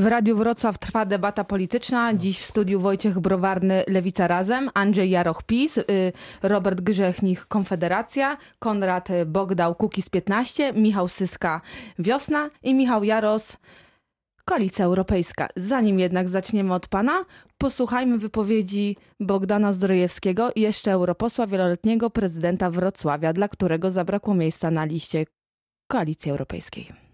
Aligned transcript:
W 0.00 0.06
Radiu 0.06 0.36
Wrocław 0.36 0.78
trwa 0.78 1.06
debata 1.06 1.44
polityczna. 1.44 2.14
Dziś 2.14 2.38
w 2.40 2.44
studiu 2.44 2.80
Wojciech 2.80 3.20
Browarny, 3.20 3.84
Lewica 3.86 4.26
Razem, 4.28 4.70
Andrzej 4.74 5.10
Jaroch 5.10 5.42
PiS, 5.42 5.78
y, 5.78 5.84
Robert 6.42 6.80
Grzechnich 6.80 7.46
Konfederacja, 7.46 8.36
Konrad 8.58 9.08
Bogdał 9.26 9.74
Kukiz 9.74 10.08
15, 10.08 10.72
Michał 10.72 11.08
Syska 11.08 11.60
Wiosna 11.98 12.50
i 12.62 12.74
Michał 12.74 13.04
Jaros 13.04 13.56
Koalicja 14.44 14.84
Europejska. 14.84 15.48
Zanim 15.56 15.98
jednak 15.98 16.28
zaczniemy 16.28 16.74
od 16.74 16.88
pana, 16.88 17.24
posłuchajmy 17.58 18.18
wypowiedzi 18.18 18.96
Bogdana 19.20 19.72
Zdrojewskiego, 19.72 20.50
jeszcze 20.56 20.92
europosła 20.92 21.46
wieloletniego 21.46 22.10
prezydenta 22.10 22.70
Wrocławia, 22.70 23.32
dla 23.32 23.48
którego 23.48 23.90
zabrakło 23.90 24.34
miejsca 24.34 24.70
na 24.70 24.84
liście 24.84 25.26
Koalicji 25.86 26.30
Europejskiej. 26.30 27.09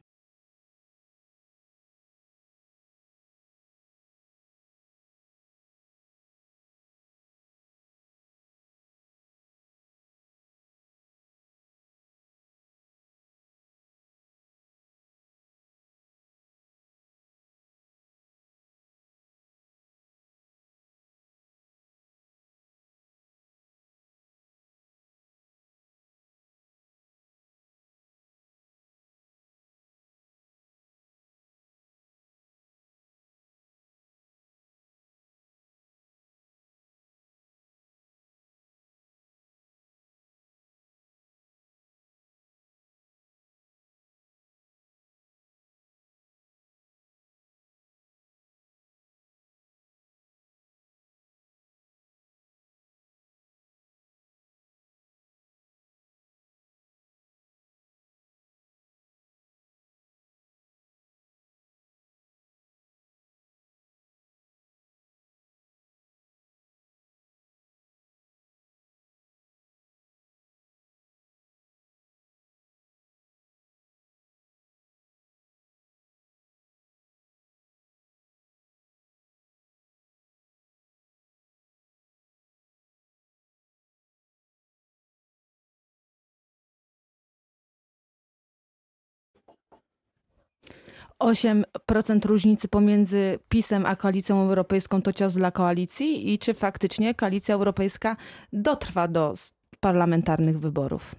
Osiem 91.18 91.64
procent 91.86 92.24
różnicy 92.24 92.68
pomiędzy 92.68 93.38
PiSem 93.48 93.86
a 93.86 93.96
Koalicją 93.96 94.42
Europejską 94.42 95.02
to 95.02 95.12
cios 95.12 95.34
dla 95.34 95.50
koalicji 95.50 96.32
i 96.32 96.38
czy 96.38 96.54
faktycznie 96.54 97.14
Koalicja 97.14 97.54
Europejska 97.54 98.16
dotrwa 98.52 99.08
do 99.08 99.34
parlamentarnych 99.80 100.60
wyborów? 100.60 101.14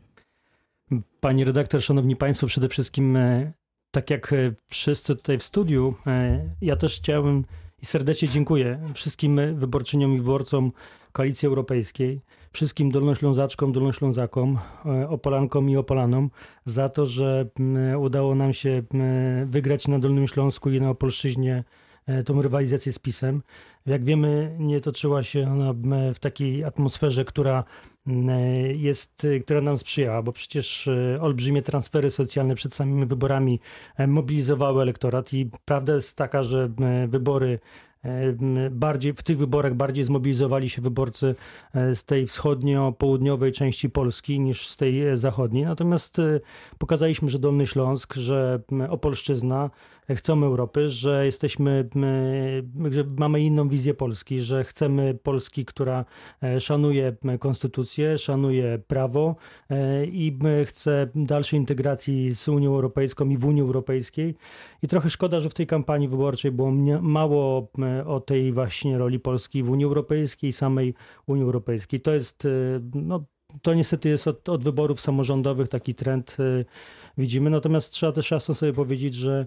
Pani 1.19 1.43
redaktor, 1.43 1.81
szanowni 1.81 2.15
państwo, 2.15 2.47
przede 2.47 2.69
wszystkim 2.69 3.15
e, 3.15 3.53
tak 3.91 4.09
jak 4.09 4.33
e, 4.33 4.53
wszyscy 4.67 5.15
tutaj 5.15 5.37
w 5.37 5.43
studiu, 5.43 5.95
e, 6.07 6.49
ja 6.61 6.75
też 6.75 6.97
chciałem 6.97 7.45
i 7.81 7.85
serdecznie 7.85 8.27
dziękuję 8.27 8.79
wszystkim 8.93 9.39
wyborczyniom 9.55 10.13
i 10.13 10.17
wyborcom 10.17 10.71
Koalicji 11.11 11.47
Europejskiej, 11.47 12.21
wszystkim 12.51 12.91
Dolnoślązaczkom, 12.91 13.71
Dolnoślązakom, 13.71 14.59
e, 14.85 15.09
Opolankom 15.09 15.69
i 15.69 15.77
Opolanom 15.77 16.29
za 16.65 16.89
to, 16.89 17.05
że 17.05 17.49
udało 17.99 18.35
nam 18.35 18.53
się 18.53 18.83
wygrać 19.45 19.87
na 19.87 19.99
Dolnym 19.99 20.27
Śląsku 20.27 20.69
i 20.69 20.81
na 20.81 20.89
Opolszczyźnie 20.89 21.63
e, 22.07 22.23
tą 22.23 22.41
rywalizację 22.41 22.93
z 22.93 22.99
PiSem. 22.99 23.41
Jak 23.87 24.03
wiemy, 24.03 24.55
nie 24.59 24.81
toczyła 24.81 25.23
się 25.23 25.51
ona 25.51 25.73
w 26.13 26.19
takiej 26.19 26.63
atmosferze, 26.63 27.25
która 27.25 27.63
jest, 28.73 29.27
która 29.45 29.61
nam 29.61 29.77
sprzyjała, 29.77 30.21
bo 30.21 30.31
przecież 30.31 30.87
e, 30.87 31.21
olbrzymie 31.21 31.61
transfery 31.61 32.09
socjalne 32.09 32.55
przed 32.55 32.73
samymi 32.73 33.05
wyborami 33.05 33.59
mobilizowały 34.07 34.81
elektorat 34.81 35.33
i 35.33 35.49
prawda 35.65 35.95
jest 35.95 36.17
taka, 36.17 36.43
że 36.43 36.69
wybory 37.07 37.59
bardziej, 38.71 39.13
w 39.13 39.23
tych 39.23 39.37
wyborach 39.37 39.73
bardziej 39.75 40.03
zmobilizowali 40.03 40.69
się 40.69 40.81
wyborcy 40.81 41.35
e, 41.73 41.95
z 41.95 42.03
tej 42.03 42.27
wschodnio-południowej 42.27 43.51
części 43.51 43.89
Polski 43.89 44.39
niż 44.39 44.67
z 44.67 44.77
tej 44.77 45.07
e, 45.07 45.17
zachodniej. 45.17 45.65
Natomiast 45.65 46.19
e, 46.19 46.39
pokazaliśmy, 46.77 47.29
że 47.29 47.39
Dolny 47.39 47.67
Śląsk, 47.67 48.13
że 48.13 48.59
Opolszczyzna 48.89 49.69
chcą 50.15 50.43
Europy, 50.43 50.89
że 50.89 51.25
jesteśmy, 51.25 51.89
że 52.89 53.03
mamy 53.17 53.41
inną 53.41 53.69
wizję 53.69 53.93
Polski, 53.93 54.39
że 54.39 54.63
chcemy 54.63 55.19
Polski, 55.23 55.65
która 55.65 56.05
szanuje 56.59 57.15
konstytucję, 57.39 58.17
szanuje 58.17 58.79
prawo 58.87 59.35
i 60.11 60.39
chce 60.65 61.07
dalszej 61.15 61.59
integracji 61.59 62.35
z 62.35 62.47
Unią 62.47 62.69
Europejską 62.69 63.29
i 63.29 63.37
w 63.37 63.45
Unii 63.45 63.61
Europejskiej. 63.61 64.35
I 64.83 64.87
trochę 64.87 65.09
szkoda, 65.09 65.39
że 65.39 65.49
w 65.49 65.53
tej 65.53 65.67
kampanii 65.67 66.07
wyborczej 66.07 66.51
było 66.51 66.71
mało 67.01 67.71
o 68.05 68.19
tej 68.19 68.51
właśnie 68.51 68.97
roli 68.97 69.19
Polski 69.19 69.63
w 69.63 69.69
Unii 69.69 69.85
Europejskiej, 69.85 70.51
samej 70.51 70.93
Unii 71.27 71.43
Europejskiej. 71.43 72.01
To 72.01 72.13
jest, 72.13 72.45
e, 72.45 72.49
no, 72.93 73.25
to 73.61 73.73
niestety 73.73 74.09
jest 74.09 74.27
od, 74.27 74.49
od 74.49 74.63
wyborów 74.63 75.01
samorządowych 75.01 75.67
taki 75.67 75.95
trend 75.95 76.37
e, 76.39 76.65
widzimy. 77.17 77.49
Natomiast 77.49 77.91
trzeba 77.91 78.11
też 78.11 78.31
jasno 78.31 78.55
sobie 78.55 78.73
powiedzieć, 78.73 79.13
że 79.15 79.45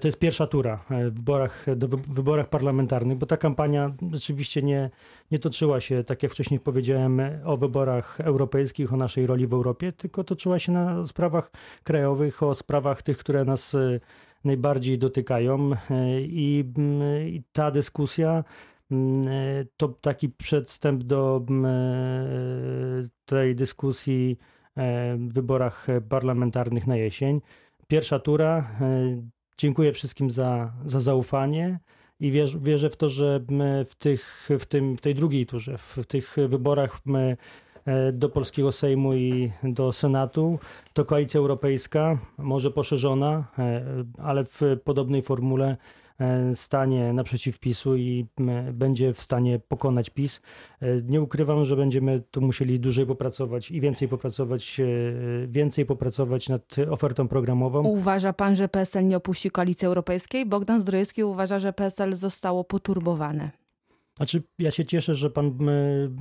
to 0.00 0.08
jest 0.08 0.18
pierwsza 0.18 0.46
tura 0.46 0.84
e, 0.90 1.10
w 1.10 1.14
wyborach, 1.14 1.66
do, 1.76 1.88
w 1.88 2.14
wyborach 2.14 2.48
parlamentarnych, 2.48 3.18
bo 3.18 3.26
ta 3.26 3.36
kampania 3.36 3.94
rzeczywiście 4.12 4.62
nie, 4.62 4.90
nie 5.30 5.38
toczyła 5.38 5.80
się, 5.80 6.04
tak 6.04 6.22
jak 6.22 6.32
wcześniej 6.32 6.60
powiedziałem, 6.60 7.20
o 7.44 7.56
wyborach 7.56 8.20
europejskich, 8.20 8.92
o 8.92 8.96
naszej 8.96 9.26
roli 9.26 9.46
w 9.46 9.52
Europie, 9.52 9.92
tylko 9.92 10.24
toczyła 10.24 10.58
się 10.58 10.72
na 10.72 11.06
sprawach 11.06 11.50
krajowych, 11.84 12.42
o 12.42 12.54
sprawach 12.54 13.02
tych, 13.02 13.18
które 13.18 13.44
nas 13.44 13.76
najbardziej 14.44 14.98
dotykają. 14.98 15.70
E, 15.90 16.20
I, 16.20 16.72
mm, 16.78 17.28
i 17.28 17.42
ta 17.52 17.70
dyskusja 17.70 18.44
mm, 18.90 19.28
e, 19.28 19.64
to 19.76 19.88
taki 19.88 20.28
przedstęp 20.28 21.02
do 21.02 21.44
mm, 21.48 21.64
e, 21.64 23.08
tej 23.26 23.56
dyskusji 23.56 24.38
wyborach 25.18 25.86
parlamentarnych 26.08 26.86
na 26.86 26.96
jesień. 26.96 27.40
Pierwsza 27.88 28.18
tura. 28.18 28.70
Dziękuję 29.58 29.92
wszystkim 29.92 30.30
za, 30.30 30.72
za 30.84 31.00
zaufanie 31.00 31.78
i 32.20 32.30
wierzę, 32.30 32.58
wierzę 32.62 32.90
w 32.90 32.96
to, 32.96 33.08
że 33.08 33.40
w, 33.86 33.94
tych, 33.94 34.48
w, 34.58 34.66
tym, 34.66 34.96
w 34.96 35.00
tej 35.00 35.14
drugiej 35.14 35.46
turze, 35.46 35.78
w 35.78 36.06
tych 36.08 36.36
wyborach 36.48 37.00
E, 37.86 38.12
do 38.12 38.28
polskiego 38.28 38.72
Sejmu 38.72 39.14
i 39.14 39.50
do 39.62 39.92
Senatu, 39.92 40.58
to 40.92 41.04
koalicja 41.04 41.38
europejska, 41.38 42.18
może 42.38 42.70
poszerzona, 42.70 43.44
e, 43.58 43.84
ale 44.18 44.44
w 44.44 44.60
podobnej 44.84 45.22
formule 45.22 45.66
e, 45.66 45.76
stanie 46.54 47.12
naprzeciw 47.12 47.58
PiSu 47.58 47.96
i 47.96 48.26
będzie 48.72 49.12
w 49.12 49.20
stanie 49.20 49.58
pokonać 49.58 50.10
PiS. 50.10 50.40
Nie 51.02 51.22
ukrywam, 51.22 51.64
że 51.64 51.76
będziemy 51.76 52.22
tu 52.30 52.40
musieli 52.40 52.80
dłużej 52.80 53.06
popracować 53.06 53.70
i 53.70 53.80
więcej 53.80 54.08
popracować, 54.08 54.80
więcej 55.48 55.86
popracować 55.86 56.48
nad 56.48 56.76
ofertą 56.90 57.28
programową. 57.28 57.82
Uważa 57.82 58.32
pan, 58.32 58.56
że 58.56 58.68
PSL 58.68 59.06
nie 59.06 59.16
opuści 59.16 59.50
koalicji 59.50 59.86
europejskiej? 59.86 60.46
Bogdan 60.46 60.80
Zdrojewski 60.80 61.24
uważa, 61.24 61.58
że 61.58 61.72
PSL 61.72 62.16
zostało 62.16 62.64
poturbowane. 62.64 63.50
Znaczy, 64.16 64.42
ja 64.58 64.70
się 64.70 64.86
cieszę, 64.86 65.14
że 65.14 65.30
pan 65.30 65.58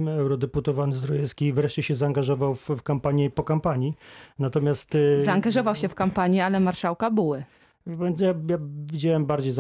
eurodeputowany 0.08 0.96
Zdrojewski 0.96 1.54
wreszcie 1.54 1.84
się 1.84 1.96
zaangażował 1.96 2.56
w, 2.56 2.70
w 2.70 2.84
kampanię 2.84 3.30
po 3.30 3.44
kampanii. 3.44 3.94
Natomiast. 4.40 4.98
Zaangażował 5.26 5.76
się 5.76 5.90
w 5.90 5.96
kampanię, 5.96 6.46
ale 6.46 6.60
marszałka 6.60 7.12
buły. 7.12 7.44
Ja, 7.88 8.28
ja 8.48 8.58
widziałem 8.86 9.26
bardziej 9.26 9.52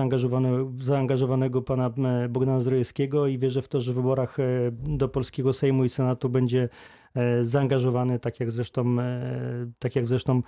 zaangażowanego, 0.77 1.62
pana 1.62 1.91
Bogdana 2.29 2.62
Zdrojewskiego 2.62 3.27
i 3.27 3.38
wierzę 3.38 3.62
w 3.62 3.68
to, 3.68 3.81
że 3.81 3.94
w 3.94 3.95
wyborach 3.95 4.39
e, 4.39 4.44
do 4.71 5.09
polskiego 5.09 5.53
Sejmu 5.53 5.83
i 5.83 5.89
Senatu 5.89 6.29
będzie 6.29 6.69
e, 7.15 7.45
zaangażowany, 7.45 8.19
tak 8.19 8.39
jak 8.39 8.51
zresztą, 8.51 9.00
e, 9.00 9.71
tak 9.79 9.95
jak 9.95 10.07
zresztą, 10.07 10.41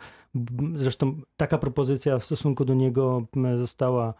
zresztą 0.75 1.21
taka 1.37 1.57
propozycja 1.57 2.19
w 2.19 2.25
stosunku 2.25 2.65
do 2.65 2.73
niego 2.73 3.25
została 3.57 4.13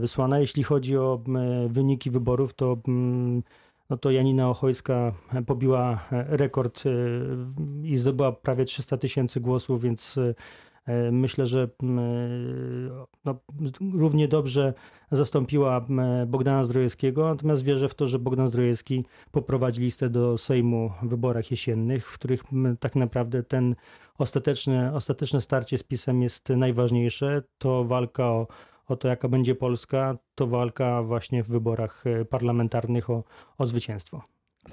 wysłana. 0.00 0.38
Jeśli 0.38 0.62
chodzi 0.62 0.96
o 0.96 1.22
wyniki 1.68 2.10
wyborów, 2.10 2.54
to 2.54 2.76
no 3.90 3.96
to 4.00 4.10
Janina 4.10 4.50
Ochojska 4.50 5.12
pobiła 5.46 6.04
rekord 6.10 6.84
i 7.82 7.96
zdobyła 7.96 8.32
prawie 8.32 8.64
300 8.64 8.96
tysięcy 8.96 9.40
głosów, 9.40 9.82
więc 9.82 10.18
E, 10.18 10.34
myślę, 11.12 11.46
że 11.46 11.68
no, 13.24 13.34
równie 13.94 14.28
dobrze 14.28 14.74
zastąpiła 15.10 15.86
Bogdana 16.26 16.64
Zdrojewskiego, 16.64 17.28
natomiast 17.28 17.62
wierzę 17.62 17.88
w 17.88 17.94
to, 17.94 18.06
że 18.06 18.18
Bogdan 18.18 18.48
Zdrojewski 18.48 19.04
poprowadzi 19.30 19.80
listę 19.80 20.10
do 20.10 20.38
Sejmu 20.38 20.92
w 21.02 21.08
wyborach 21.08 21.50
jesiennych, 21.50 22.10
w 22.10 22.18
których 22.18 22.42
tak 22.80 22.96
naprawdę 22.96 23.42
ten 23.42 23.74
ostateczne, 24.18 24.94
ostateczne 24.94 25.40
starcie 25.40 25.78
z 25.78 25.82
PiSem 25.82 26.22
jest 26.22 26.48
najważniejsze. 26.48 27.42
To 27.58 27.84
walka 27.84 28.24
o, 28.24 28.46
o 28.86 28.96
to, 28.96 29.08
jaka 29.08 29.28
będzie 29.28 29.54
Polska, 29.54 30.18
to 30.34 30.46
walka 30.46 31.02
właśnie 31.02 31.42
w 31.42 31.48
wyborach 31.48 32.06
e, 32.06 32.24
parlamentarnych 32.24 33.10
o, 33.10 33.24
o 33.58 33.66
zwycięstwo. 33.66 34.22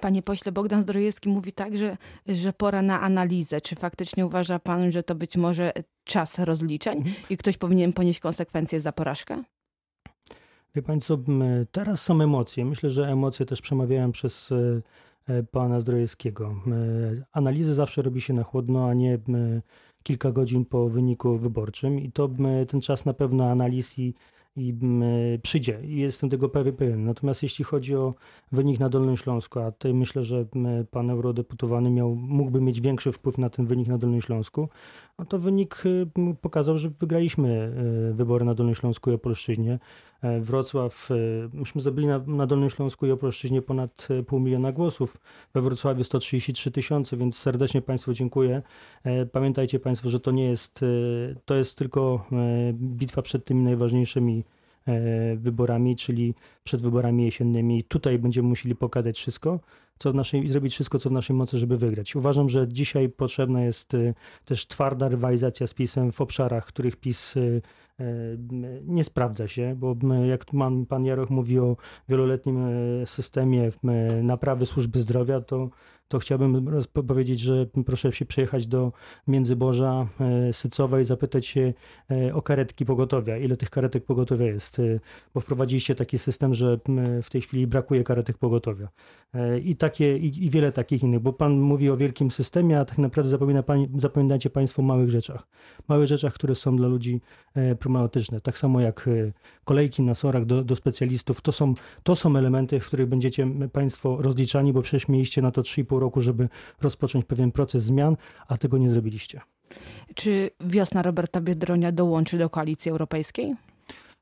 Panie 0.02 0.22
pośle, 0.22 0.52
Bogdan 0.52 0.84
Zdrojewski 0.84 1.30
mówi 1.30 1.52
tak, 1.52 1.78
że, 1.78 1.98
że 2.28 2.54
pora 2.54 2.82
na 2.82 3.02
analizę. 3.02 3.62
Czy 3.62 3.76
faktycznie 3.76 4.26
uważa 4.26 4.60
pan, 4.60 4.92
że 4.92 5.04
to 5.04 5.16
być 5.16 5.38
może 5.38 5.74
czas 6.04 6.40
rozliczeń 6.40 7.04
i 7.30 7.38
ktoś 7.38 7.58
powinien 7.58 7.94
ponieść 7.94 8.20
konsekwencje 8.20 8.82
za 8.82 8.92
porażkę? 8.92 9.44
Wie 10.76 10.82
pan 10.82 11.00
co, 11.00 11.18
teraz 11.72 12.02
są 12.02 12.22
emocje. 12.22 12.66
Myślę, 12.66 12.90
że 12.90 13.08
emocje 13.08 13.46
też 13.46 13.62
przemawiają 13.62 14.12
przez 14.12 14.52
e, 14.52 14.82
e, 15.34 15.44
pana 15.44 15.80
Zdrojewskiego. 15.80 16.56
Analizy 17.32 17.74
zawsze 17.74 18.02
robi 18.02 18.22
się 18.22 18.34
na 18.34 18.44
chłodno, 18.44 18.90
a 18.90 18.94
nie 18.94 19.20
kilka 20.04 20.32
godzin 20.32 20.66
po 20.66 20.90
wyniku 20.90 21.38
wyborczym 21.38 22.00
i 22.00 22.12
to 22.12 22.30
ten 22.68 22.82
czas 22.82 23.06
na 23.06 23.14
pewno 23.14 23.50
analiz 23.50 24.00
i 24.00 24.14
i 24.58 24.78
mm, 24.82 25.04
przyjdzie. 25.42 25.80
Jestem 25.84 26.30
tego 26.30 26.50
pewien. 26.50 27.06
Natomiast 27.06 27.44
jeśli 27.44 27.66
chodzi 27.66 27.96
o 27.96 28.14
wynik 28.52 28.80
na 28.80 28.90
Dolnym 28.90 29.18
Śląsku, 29.18 29.60
a 29.60 29.72
tutaj 29.72 29.94
myślę, 29.94 30.24
że 30.24 30.46
mm, 30.56 30.86
pan 30.86 31.10
eurodeputowany 31.10 31.90
miał, 31.90 32.16
mógłby 32.16 32.62
mieć 32.62 32.82
większy 32.82 33.12
wpływ 33.12 33.38
na 33.38 33.50
ten 33.50 33.66
wynik 33.66 33.88
na 33.88 33.98
Dolnym 33.98 34.22
Śląsku, 34.22 34.70
no 35.20 35.26
to 35.26 35.40
wynik 35.40 35.84
y, 35.86 36.08
pokazał, 36.42 36.78
że 36.78 36.90
wygraliśmy 36.90 37.74
y, 38.12 38.14
wybory 38.14 38.46
na 38.46 38.54
Dolnym 38.54 38.76
Śląsku 38.76 39.12
i 39.12 39.14
Opolszczyźnie. 39.14 39.80
E, 40.22 40.40
Wrocław, 40.42 41.12
y, 41.12 41.50
myśmy 41.54 41.82
zdobyli 41.82 42.08
na, 42.08 42.20
na 42.28 42.48
Dolnym 42.48 42.70
Śląsku 42.70 43.06
i 43.06 43.12
Opolszczyźnie 43.12 43.62
ponad 43.62 44.08
pół 44.28 44.40
miliona 44.40 44.72
głosów. 44.72 45.18
We 45.54 45.62
Wrocławiu 45.62 46.04
133 46.04 46.72
tysiące, 46.72 47.18
więc 47.18 47.38
serdecznie 47.38 47.82
Państwu 47.82 48.14
dziękuję. 48.14 48.62
E, 49.04 49.26
pamiętajcie 49.26 49.80
Państwo, 49.80 50.10
że 50.10 50.20
to 50.20 50.32
nie 50.32 50.46
jest, 50.46 50.86
to 51.46 51.56
jest 51.56 51.78
tylko 51.78 52.26
e, 52.32 52.74
bitwa 52.74 53.22
przed 53.22 53.46
tymi 53.46 53.64
najważniejszymi 53.64 54.44
wyborami, 55.38 55.96
czyli 55.96 56.34
przed 56.64 56.82
wyborami 56.82 57.26
jesiennymi. 57.26 57.84
Tutaj 57.84 58.20
będziemy 58.20 58.50
musieli 58.50 58.76
pokazać 58.76 59.18
wszystko 59.18 59.60
co 60.00 60.12
w 60.12 60.16
naszej, 60.16 60.48
zrobić 60.48 60.74
wszystko, 60.74 61.00
co 61.00 61.10
w 61.10 61.12
naszej 61.12 61.36
mocy, 61.36 61.58
żeby 61.58 61.78
wygrać. 61.78 62.16
Uważam, 62.16 62.50
że 62.50 62.68
dzisiaj 62.68 63.10
potrzebna 63.10 63.64
jest 63.64 63.94
y, 63.94 64.14
też 64.46 64.68
twarda 64.68 65.10
rywalizacja 65.10 65.68
z 65.68 65.74
PiSem 65.74 66.12
w 66.12 66.22
obszarach, 66.22 66.66
których 66.66 66.96
PiS 66.96 67.38
y, 67.38 67.62
nie 68.84 69.04
sprawdza 69.04 69.48
się, 69.48 69.76
bo 69.78 69.96
jak 70.28 70.46
pan, 70.46 70.86
pan 70.86 71.06
Jaroch 71.06 71.30
mówi 71.30 71.60
o 71.60 71.78
wieloletnim 72.10 72.66
systemie 73.06 73.72
naprawy 74.24 74.66
służby 74.66 75.00
zdrowia, 75.00 75.42
to 75.42 75.70
to 76.08 76.20
chciałbym 76.20 76.82
powiedzieć, 77.08 77.40
że 77.40 77.66
proszę 77.86 78.14
się 78.14 78.26
przejechać 78.26 78.68
do 78.68 78.92
Międzyborza 79.28 80.08
e, 80.20 80.54
Sycowa 80.54 81.00
i 81.00 81.06
zapytać 81.06 81.46
się 81.46 81.74
e, 82.12 82.34
o 82.34 82.42
karetki 82.42 82.86
pogotowia. 82.86 83.38
Ile 83.38 83.58
tych 83.58 83.70
karetek 83.70 84.06
pogotowia 84.06 84.46
jest? 84.46 84.80
E, 84.80 85.00
bo 85.34 85.42
wprowadziliście 85.42 85.96
taki 85.96 86.20
system, 86.20 86.54
że 86.54 86.80
w 87.24 87.30
tej 87.30 87.42
chwili 87.42 87.68
brakuje 87.68 88.04
karetek 88.04 88.38
pogotowia. 88.38 88.90
I, 89.64 89.76
takie, 89.76 90.18
i, 90.18 90.50
wiele 90.50 90.72
takich 90.72 91.04
innych, 91.04 91.20
bo 91.20 91.34
pan 91.34 91.60
mówi 91.60 91.90
o 91.90 91.98
wielkim 91.98 92.32
systemie, 92.32 92.80
a 92.80 92.86
tak 92.86 92.98
naprawdę 92.98 93.32
zapomina 93.32 93.64
zapominacie 93.98 94.50
państwo 94.50 94.82
o 94.82 94.86
małych 94.86 95.10
rzeczach. 95.10 95.48
Małych 95.88 96.08
rzeczach, 96.08 96.34
które 96.34 96.56
są 96.56 96.76
dla 96.76 96.88
ludzi 96.88 97.22
problematyczne. 97.80 98.42
Tak 98.42 98.58
samo 98.58 98.82
jak 98.82 99.10
kolejki 99.68 100.02
na 100.02 100.16
sorach 100.16 100.46
do, 100.46 100.64
do 100.64 100.76
specjalistów. 100.76 101.42
To 101.42 101.52
są, 101.52 101.74
to 102.04 102.16
są 102.16 102.36
elementy, 102.36 102.80
w 102.80 102.88
których 102.88 103.08
będziecie 103.08 103.48
państwo 103.74 104.18
rozliczani, 104.22 104.74
bo 104.74 104.82
przecież 104.82 105.08
mieliście 105.08 105.42
na 105.42 105.52
to 105.52 105.62
3,5 105.62 105.86
pół 105.86 106.00
roku, 106.00 106.22
żeby 106.22 106.50
rozpocząć 106.82 107.26
pewien 107.26 107.52
proces 107.52 107.84
zmian, 107.84 108.18
a 108.48 108.58
tego 108.58 108.78
nie 108.78 108.90
zrobiliście. 108.90 109.42
Czy 110.16 110.50
wiosna 110.60 111.02
Roberta 111.02 111.42
Biedronia 111.42 111.92
dołączy 111.92 112.38
do 112.38 112.50
koalicji 112.50 112.92
europejskiej? 112.92 113.56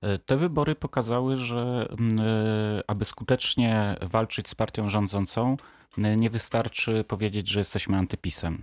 E, 0.02 0.20
te 0.20 0.38
wybory 0.38 0.76
pokazały, 0.76 1.36
że 1.36 1.88
mm, 2.00 2.20
e, 2.20 2.84
aby 2.88 3.06
skutecznie 3.06 3.96
walczyć 4.02 4.50
z 4.50 4.56
partią 4.56 4.90
rządzącą, 4.90 5.58
e, 5.98 6.18
nie 6.18 6.30
wystarczy 6.30 7.04
powiedzieć, 7.04 7.50
że 7.50 7.60
jesteśmy 7.60 7.98
antypisem. 7.98 8.62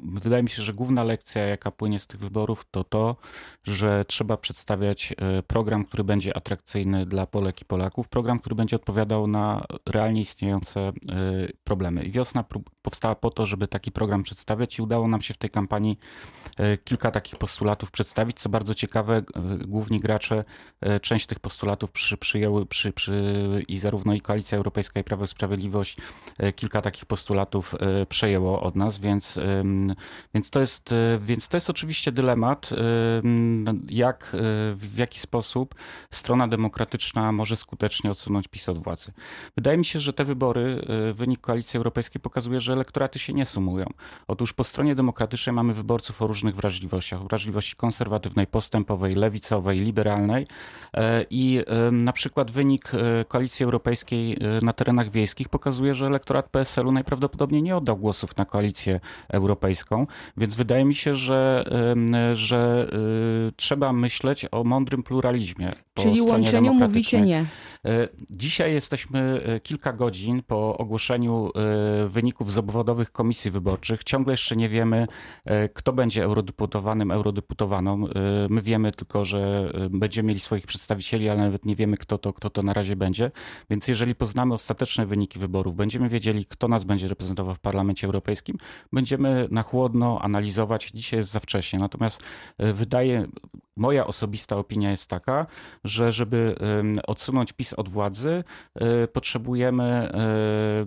Wydaje 0.00 0.42
mi 0.42 0.48
się, 0.48 0.62
że 0.62 0.74
główna 0.74 1.04
lekcja, 1.04 1.46
jaka 1.46 1.70
płynie 1.70 2.00
z 2.00 2.06
tych 2.06 2.20
wyborów, 2.20 2.64
to 2.70 2.84
to, 2.84 3.16
że 3.64 4.04
trzeba 4.04 4.36
przedstawiać 4.36 5.14
e, 5.16 5.42
program, 5.42 5.84
który 5.84 6.04
będzie 6.04 6.36
atrakcyjny 6.36 7.06
dla 7.06 7.26
Polek 7.26 7.62
i 7.62 7.64
Polaków, 7.64 8.08
program, 8.08 8.38
który 8.38 8.54
będzie 8.54 8.76
odpowiadał 8.76 9.26
na 9.26 9.64
realnie 9.86 10.20
istniejące 10.20 10.80
e, 10.80 10.92
problemy. 11.64 12.04
I 12.04 12.10
wiosna 12.10 12.44
powstała 12.82 13.14
po 13.14 13.30
to, 13.30 13.46
żeby 13.46 13.68
taki 13.68 13.92
program 13.92 14.22
przedstawiać 14.22 14.78
i 14.78 14.82
udało 14.82 15.08
nam 15.08 15.22
się 15.22 15.34
w 15.34 15.38
tej 15.38 15.50
kampanii 15.50 15.98
e, 16.56 16.78
kilka 16.78 17.10
takich 17.10 17.38
postulatów 17.38 17.90
przedstawić. 17.90 18.36
Co 18.40 18.48
bardzo 18.48 18.74
ciekawe, 18.74 19.22
główni 19.66 20.00
gracze 20.00 20.44
część 21.02 21.26
tych 21.26 21.40
postulatów 21.40 21.92
przy, 21.92 22.16
przyjęły 22.16 22.66
przy, 22.66 22.92
przy, 22.92 23.64
i 23.68 23.78
zarówno 23.78 24.14
i 24.14 24.20
Koalicja 24.20 24.58
Europejska 24.58 25.00
i 25.00 25.04
Prawo 25.04 25.24
i 25.24 25.28
Sprawiedliwość 25.28 25.96
kilka 26.56 26.82
takich 26.82 27.04
postulatów 27.04 27.74
przejęło 28.08 28.62
od 28.62 28.76
nas, 28.76 28.98
więc 28.98 29.40
więc 30.34 30.50
to 30.50 30.60
jest, 30.60 30.92
e, 30.92 31.18
więc 31.18 31.48
to 31.48 31.56
jest 31.56 31.70
oczywiście 31.70 32.12
dylemat, 32.12 32.70
e, 32.72 32.76
jak, 33.88 34.24
e, 34.24 34.38
w 34.74 34.94
jaki 34.96 35.18
sposób 35.18 35.74
strona 36.10 36.48
demokratyczna 36.48 37.32
może 37.32 37.56
skutecznie 37.56 38.10
odsunąć 38.10 38.48
PiS 38.48 38.68
od 38.68 38.84
władzy. 38.84 39.12
Wydaje 39.56 39.78
mi 39.78 39.84
się, 39.84 40.00
że 40.00 40.12
te 40.12 40.24
wybory, 40.24 40.86
wynik 41.14 41.40
Koalicji 41.40 41.76
Europejskiej 41.76 42.20
pokazuje, 42.20 42.60
że 42.60 42.72
elektoraty 42.72 43.18
się 43.18 43.32
nie 43.32 43.46
sumują. 43.46 43.86
Otóż 44.28 44.52
po 44.52 44.64
stronie 44.64 44.94
demokratycznej 44.94 45.54
mamy 45.54 45.74
wyborców 45.74 46.22
o 46.22 46.26
różnych 46.26 46.56
wrażliwościach. 46.56 47.22
Wrażliwości 47.22 47.76
konserwatywnej, 47.76 48.46
postępowej, 48.46 49.14
lewicowej, 49.14 49.78
liberalnej 49.78 50.46
i 51.30 51.60
na 51.92 52.12
przykład 52.12 52.50
wynik 52.50 52.92
Koalicji 53.28 53.64
Europejskiej 53.64 54.38
na 54.62 54.72
terenach 54.72 55.10
wiejskich 55.10 55.48
pokazuje, 55.48 55.94
że 55.94 56.06
elektorat 56.06 56.48
PSL-u 56.48 56.92
najprawdopodobniej 56.92 57.62
nie 57.62 57.76
oddał 57.76 57.96
głosów 57.96 58.36
na 58.36 58.44
Koalicję 58.44 59.00
Europejską 59.28 59.75
Europejską, 59.76 60.06
więc 60.36 60.54
wydaje 60.54 60.84
mi 60.84 60.94
się, 60.94 61.14
że, 61.14 61.64
że 62.32 62.88
y, 63.48 63.52
trzeba 63.56 63.92
myśleć 63.92 64.46
o 64.52 64.64
mądrym 64.64 65.02
pluralizmie. 65.02 65.72
Czyli 65.94 66.20
łączeniu 66.20 66.74
mówicie 66.74 67.20
nie. 67.20 67.44
E, 67.86 68.08
dzisiaj 68.30 68.72
jesteśmy 68.72 69.42
e, 69.44 69.60
kilka 69.60 69.92
godzin 69.92 70.42
po 70.42 70.78
ogłoszeniu 70.78 71.50
e, 71.54 72.08
wyników 72.08 72.52
z 72.52 72.58
obwodowych 72.58 73.12
komisji 73.12 73.50
wyborczych. 73.50 74.04
Ciągle 74.04 74.32
jeszcze 74.32 74.56
nie 74.56 74.68
wiemy, 74.68 75.06
kto 75.74 75.92
będzie 75.92 76.24
eurodeputowanym, 76.24 77.10
eurodeputowaną. 77.10 78.04
My 78.50 78.62
wiemy 78.62 78.92
tylko, 78.92 79.24
że 79.24 79.72
będziemy 79.90 80.28
mieli 80.28 80.40
swoich 80.40 80.66
przedstawicieli, 80.66 81.28
ale 81.28 81.40
nawet 81.40 81.66
nie 81.66 81.76
wiemy, 81.76 81.96
kto 81.96 82.18
to, 82.18 82.32
kto 82.32 82.50
to 82.50 82.62
na 82.62 82.72
razie 82.72 82.96
będzie. 82.96 83.30
Więc 83.70 83.88
jeżeli 83.88 84.14
poznamy 84.14 84.54
ostateczne 84.54 85.06
wyniki 85.06 85.38
wyborów, 85.38 85.74
będziemy 85.74 86.08
wiedzieli, 86.08 86.46
kto 86.46 86.68
nas 86.68 86.84
będzie 86.84 87.08
reprezentował 87.08 87.54
w 87.54 87.58
Parlamencie 87.58 88.06
Europejskim, 88.06 88.56
będziemy 88.92 89.48
na 89.50 89.62
chłodno 89.62 90.20
analizować. 90.22 90.90
Dzisiaj 90.94 91.18
jest 91.18 91.30
za 91.30 91.40
wcześnie. 91.40 91.78
Natomiast 91.78 92.22
wydaje, 92.58 93.26
moja 93.76 94.06
osobista 94.06 94.56
opinia 94.56 94.90
jest 94.90 95.06
taka, 95.06 95.46
że 95.84 96.12
żeby 96.12 96.54
odsunąć 97.06 97.52
PiS 97.52 97.74
od 97.76 97.88
władzy, 97.88 98.44
e, 98.74 99.08
potrzebujemy 99.08 99.84
e, 99.84 100.86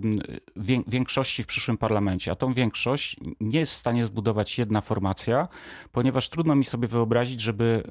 większości 0.86 1.42
w 1.42 1.46
przyszłym 1.46 1.78
parlamencie, 1.78 2.32
a 2.32 2.34
tą 2.34 2.52
większość 2.52 3.16
nie 3.40 3.58
jest 3.58 3.72
w 3.72 3.76
stanie 3.76 4.04
zbudować 4.04 4.58
jedna 4.58 4.80
formacja, 4.80 5.48
ponieważ 5.92 6.28
trudno 6.28 6.54
mi 6.54 6.64
sobie 6.64 6.88
wyobrazić, 6.88 7.40
żeby, 7.40 7.82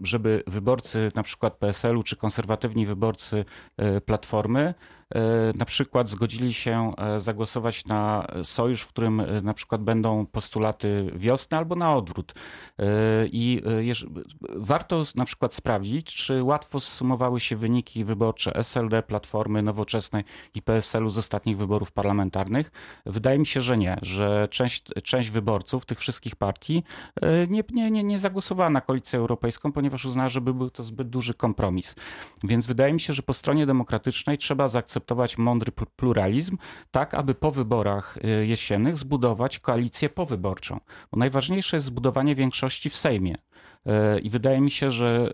żeby 0.00 0.42
wyborcy 0.46 1.12
na 1.14 1.22
przykład 1.22 1.56
PSL-u 1.56 2.02
czy 2.02 2.16
konserwatywni 2.16 2.86
wyborcy 2.86 3.44
e, 3.76 4.00
Platformy 4.00 4.74
na 5.58 5.64
przykład 5.64 6.08
zgodzili 6.08 6.54
się 6.54 6.92
zagłosować 7.18 7.84
na 7.84 8.26
sojusz, 8.42 8.82
w 8.82 8.88
którym 8.88 9.22
na 9.42 9.54
przykład 9.54 9.82
będą 9.82 10.26
postulaty 10.26 11.12
wiosny 11.14 11.56
albo 11.58 11.74
na 11.74 11.96
odwrót. 11.96 12.34
I 13.24 13.62
warto 14.56 15.02
na 15.14 15.24
przykład 15.24 15.54
sprawdzić, 15.54 16.14
czy 16.14 16.42
łatwo 16.42 16.80
zsumowały 16.80 17.40
się 17.40 17.56
wyniki 17.56 18.04
wyborcze 18.04 18.54
SLD, 18.54 19.02
Platformy 19.02 19.62
Nowoczesnej 19.62 20.24
i 20.54 20.62
PSL-u 20.62 21.08
z 21.08 21.18
ostatnich 21.18 21.58
wyborów 21.58 21.92
parlamentarnych. 21.92 22.70
Wydaje 23.06 23.38
mi 23.38 23.46
się, 23.46 23.60
że 23.60 23.76
nie, 23.76 23.96
że 24.02 24.48
część, 24.50 24.82
część 25.04 25.30
wyborców 25.30 25.86
tych 25.86 25.98
wszystkich 25.98 26.36
partii 26.36 26.82
nie, 27.48 27.62
nie, 27.72 27.90
nie, 27.90 28.04
nie 28.04 28.18
zagłosowała 28.18 28.70
na 28.70 28.80
koalicję 28.80 29.18
europejską, 29.18 29.72
ponieważ 29.72 30.04
uznała, 30.04 30.28
że 30.28 30.40
był 30.40 30.70
to 30.70 30.82
zbyt 30.82 31.08
duży 31.08 31.34
kompromis. 31.34 31.94
Więc 32.44 32.66
wydaje 32.66 32.92
mi 32.92 33.00
się, 33.00 33.12
że 33.12 33.22
po 33.22 33.34
stronie 33.34 33.66
demokratycznej 33.66 34.38
trzeba 34.38 34.68
zaakceptować 34.68 34.95
mądry 35.38 35.72
pluralizm, 35.96 36.56
tak 36.90 37.14
aby 37.14 37.34
po 37.34 37.50
wyborach 37.50 38.16
y, 38.16 38.46
jesiennych 38.46 38.98
zbudować 38.98 39.58
koalicję 39.58 40.08
powyborczą. 40.08 40.78
Bo 41.12 41.18
najważniejsze 41.18 41.76
jest 41.76 41.86
zbudowanie 41.86 42.34
większości 42.34 42.90
w 42.90 42.96
Sejmie. 42.96 43.34
E, 43.86 44.18
I 44.18 44.30
wydaje 44.30 44.60
mi 44.60 44.70
się, 44.70 44.90
że 44.90 45.30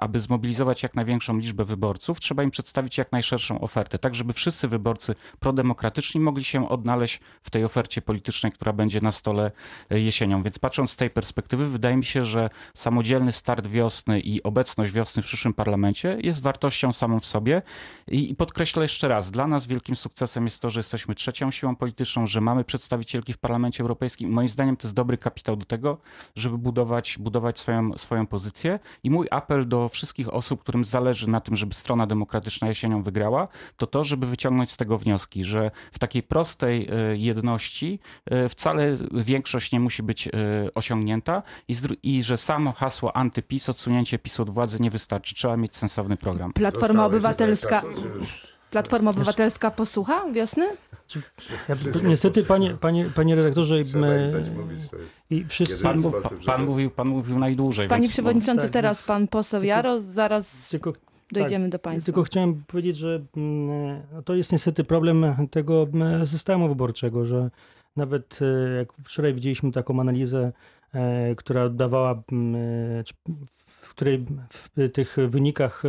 aby 0.00 0.20
zmobilizować 0.20 0.82
jak 0.82 0.94
największą 0.94 1.38
liczbę 1.38 1.64
wyborców, 1.64 2.20
trzeba 2.20 2.42
im 2.42 2.50
przedstawić 2.50 2.98
jak 2.98 3.12
najszerszą 3.12 3.60
ofertę, 3.60 3.98
tak 3.98 4.14
żeby 4.14 4.32
wszyscy 4.32 4.68
wyborcy 4.68 5.14
prodemokratyczni 5.40 6.20
mogli 6.20 6.44
się 6.44 6.68
odnaleźć 6.68 7.20
w 7.42 7.50
tej 7.50 7.64
ofercie 7.64 8.02
politycznej, 8.02 8.52
która 8.52 8.72
będzie 8.72 9.00
na 9.00 9.12
stole 9.12 9.50
e, 9.90 10.00
jesienią. 10.00 10.42
Więc 10.42 10.58
patrząc 10.58 10.90
z 10.90 10.96
tej 10.96 11.10
perspektywy, 11.10 11.68
wydaje 11.68 11.96
mi 11.96 12.04
się, 12.04 12.24
że 12.24 12.50
samodzielny 12.74 13.32
start 13.32 13.66
wiosny 13.66 14.20
i 14.20 14.42
obecność 14.42 14.92
wiosny 14.92 15.22
w 15.22 15.24
przyszłym 15.24 15.54
parlamencie 15.54 16.18
jest 16.22 16.42
wartością 16.42 16.92
samą 16.92 17.20
w 17.20 17.26
sobie. 17.26 17.62
I 18.08 18.34
podkreślę 18.34 18.82
jeszcze 18.82 19.08
raz, 19.08 19.30
dla 19.30 19.46
nas 19.46 19.66
wielkim 19.66 19.96
sukcesem 19.96 20.44
jest 20.44 20.62
to, 20.62 20.70
że 20.70 20.80
jesteśmy 20.80 21.14
trzecią 21.14 21.50
siłą 21.50 21.76
polityczną, 21.76 22.26
że 22.26 22.40
mamy 22.40 22.64
przedstawicielki 22.64 23.32
w 23.32 23.38
Parlamencie 23.38 23.82
Europejskim. 23.82 24.30
Moim 24.30 24.48
zdaniem 24.48 24.76
to 24.76 24.86
jest 24.86 24.94
dobry 24.94 25.18
kapitał 25.18 25.56
do 25.56 25.64
tego, 25.64 25.98
żeby 26.36 26.58
budować, 26.58 27.18
budować 27.18 27.55
swoją 27.58 27.98
swoją, 27.98 28.26
pozycję. 28.26 28.78
I 29.04 29.10
mój 29.10 29.26
apel 29.30 29.68
do 29.68 29.88
wszystkich 29.88 30.34
osób, 30.34 30.60
którym 30.60 30.84
zależy 30.84 31.30
na 31.30 31.40
tym, 31.40 31.56
żeby 31.56 31.74
strona 31.74 32.06
demokratyczna 32.06 32.68
jesienią 32.68 33.02
wygrała, 33.02 33.48
to 33.76 33.86
to, 33.86 34.04
żeby 34.04 34.26
wyciągnąć 34.26 34.72
z 34.72 34.76
tego 34.76 34.98
wnioski, 34.98 35.44
że 35.44 35.70
w 35.92 35.98
takiej 35.98 36.22
prostej 36.22 36.88
e, 36.90 37.16
jedności 37.16 37.98
e, 38.26 38.48
wcale 38.48 38.96
większość 39.12 39.72
nie 39.72 39.80
musi 39.80 40.02
być 40.02 40.28
e, 40.28 40.30
osiągnięta 40.74 41.42
i, 41.68 41.74
i 42.02 42.22
że 42.22 42.36
samo 42.36 42.72
hasło 42.72 43.16
antypis, 43.16 43.68
odsunięcie 43.68 44.18
PiS 44.18 44.40
od 44.40 44.50
władzy 44.50 44.80
nie 44.80 44.90
wystarczy. 44.90 45.34
Trzeba 45.34 45.56
mieć 45.56 45.76
sensowny 45.76 46.16
program. 46.16 46.52
Platforma 46.52 47.06
Obywatelska. 47.06 47.82
Platforma 48.70 49.10
Obywatelska 49.10 49.70
posłucha 49.70 50.30
wiosny? 50.32 50.66
Ja, 51.68 51.74
niestety, 52.04 52.44
panie, 52.44 52.76
panie, 52.80 53.10
panie 53.14 53.34
redaktorze, 53.34 53.76
my, 53.94 54.32
i 55.30 55.44
wszyscy... 55.44 55.82
Pan, 55.82 55.96
pan, 56.46 56.64
mówił, 56.64 56.90
pan 56.90 57.08
mówił 57.08 57.38
najdłużej. 57.38 57.88
Panie 57.88 58.08
przewodniczący, 58.08 58.62
tak, 58.62 58.70
teraz 58.70 58.98
więc, 58.98 59.06
pan 59.06 59.28
poseł 59.28 59.62
Jaros, 59.62 60.02
zaraz 60.02 60.68
tylko, 60.68 60.92
dojdziemy 61.32 61.64
tak, 61.64 61.72
do 61.72 61.78
państwa. 61.78 62.06
Tylko 62.06 62.22
chciałem 62.22 62.64
powiedzieć, 62.66 62.96
że 62.96 63.24
mm, 63.36 64.02
to 64.24 64.34
jest 64.34 64.52
niestety 64.52 64.84
problem 64.84 65.26
tego 65.50 65.88
mm, 65.94 66.26
systemu 66.26 66.68
wyborczego, 66.68 67.26
że 67.26 67.50
nawet 67.96 68.38
e, 68.42 68.76
jak 68.76 68.92
wczoraj 69.04 69.34
widzieliśmy 69.34 69.72
taką 69.72 70.00
analizę, 70.00 70.52
e, 70.92 71.34
która 71.34 71.68
dawała 71.68 72.22
mm, 72.32 73.04
której 73.96 74.24
w 74.50 74.90
tych 74.92 75.16
wynikach 75.28 75.84
y, 75.84 75.88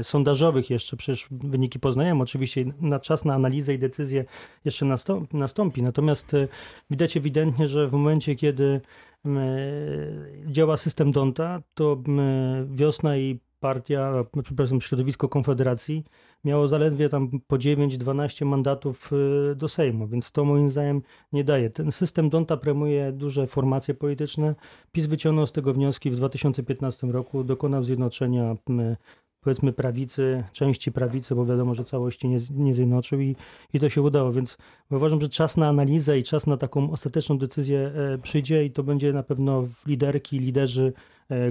y, 0.00 0.04
sondażowych 0.04 0.70
jeszcze, 0.70 0.96
przecież 0.96 1.26
wyniki 1.30 1.80
poznajemy, 1.80 2.22
oczywiście 2.22 2.64
na 2.80 3.00
czas 3.00 3.24
na 3.24 3.34
analizę 3.34 3.74
i 3.74 3.78
decyzję 3.78 4.24
jeszcze 4.64 4.86
nastąpi. 5.32 5.82
Natomiast 5.82 6.34
y, 6.34 6.48
widać 6.90 7.16
ewidentnie, 7.16 7.68
że 7.68 7.88
w 7.88 7.92
momencie, 7.92 8.36
kiedy 8.36 8.80
działa 10.46 10.76
system 10.76 11.12
Donta, 11.12 11.62
to 11.74 12.02
wiosna 12.66 13.16
i 13.16 13.40
partia, 13.62 14.24
przepraszam, 14.42 14.80
środowisko 14.80 15.28
Konfederacji 15.28 16.04
miało 16.44 16.68
zaledwie 16.68 17.08
tam 17.08 17.40
po 17.46 17.56
9-12 17.56 18.46
mandatów 18.46 19.10
y, 19.52 19.54
do 19.56 19.68
Sejmu, 19.68 20.08
więc 20.08 20.32
to 20.32 20.44
moim 20.44 20.70
zdaniem 20.70 21.02
nie 21.32 21.44
daje. 21.44 21.70
Ten 21.70 21.92
system 21.92 22.30
Donta 22.30 22.56
premuje 22.56 23.12
duże 23.12 23.46
formacje 23.46 23.94
polityczne. 23.94 24.54
PiS 24.92 25.06
wyciągnął 25.06 25.46
z 25.46 25.52
tego 25.52 25.72
wnioski 25.72 26.10
w 26.10 26.16
2015 26.16 27.06
roku, 27.06 27.44
dokonał 27.44 27.82
zjednoczenia 27.82 28.56
powiedzmy 29.42 29.72
prawicy, 29.72 30.44
części 30.52 30.92
prawicy, 30.92 31.34
bo 31.34 31.46
wiadomo, 31.46 31.74
że 31.74 31.84
całości 31.84 32.28
nie, 32.28 32.38
nie 32.50 32.74
zjednoczył 32.74 33.20
i, 33.20 33.36
i 33.74 33.80
to 33.80 33.88
się 33.88 34.02
udało, 34.02 34.32
więc 34.32 34.58
uważam, 34.90 35.20
że 35.20 35.28
czas 35.28 35.56
na 35.56 35.68
analizę 35.68 36.18
i 36.18 36.22
czas 36.22 36.46
na 36.46 36.56
taką 36.56 36.90
ostateczną 36.90 37.38
decyzję 37.38 37.78
e, 37.78 38.18
przyjdzie 38.18 38.64
i 38.64 38.70
to 38.70 38.82
będzie 38.82 39.12
na 39.12 39.22
pewno 39.22 39.68
liderki, 39.86 40.38
liderzy 40.38 40.92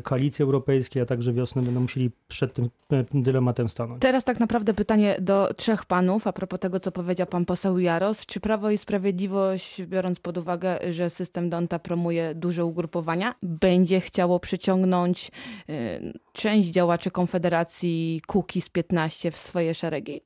koalicji 0.03 0.43
europejskiej, 0.43 1.01
a 1.01 1.05
także 1.05 1.33
wiosny 1.33 1.61
będą 1.61 1.81
musieli 1.81 2.11
przed 2.27 2.53
tym 2.53 2.69
e, 2.91 3.05
dylematem 3.13 3.69
stanąć. 3.69 4.01
Teraz 4.01 4.23
tak 4.23 4.39
naprawdę 4.39 4.73
pytanie 4.73 5.17
do 5.21 5.53
trzech 5.53 5.85
panów, 5.85 6.27
a 6.27 6.33
propos 6.33 6.59
tego, 6.59 6.79
co 6.79 6.91
powiedział 6.91 7.27
pan 7.27 7.45
poseł 7.45 7.79
Jaros. 7.79 8.25
Czy 8.25 8.39
Prawo 8.39 8.69
i 8.71 8.77
Sprawiedliwość, 8.77 9.83
biorąc 9.83 10.19
pod 10.19 10.37
uwagę, 10.37 10.79
że 10.89 11.09
system 11.09 11.49
Donta 11.49 11.79
promuje 11.79 12.35
duże 12.35 12.65
ugrupowania, 12.65 13.35
będzie 13.43 14.01
chciało 14.01 14.39
przyciągnąć 14.39 15.31
e, 15.69 15.99
część 16.33 16.67
działaczy 16.67 17.11
Konfederacji 17.11 18.21
z 18.59 18.69
15 18.69 19.31
w 19.31 19.37
swoje 19.37 19.73
szeregi, 19.73 20.21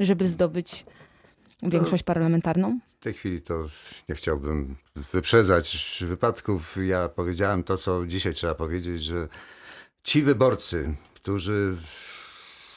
żeby 0.00 0.28
zdobyć 0.28 0.84
większość 1.70 2.02
parlamentarną? 2.02 2.78
W 3.00 3.02
tej 3.02 3.14
chwili 3.14 3.42
to 3.42 3.66
nie 4.08 4.14
chciałbym 4.14 4.76
wyprzedzać 5.12 5.98
wypadków. 6.06 6.76
Ja 6.86 7.08
powiedziałem 7.08 7.62
to, 7.64 7.76
co 7.76 8.06
dzisiaj 8.06 8.34
trzeba 8.34 8.54
powiedzieć, 8.54 9.02
że 9.02 9.28
ci 10.02 10.22
wyborcy, 10.22 10.94
którzy 11.14 11.76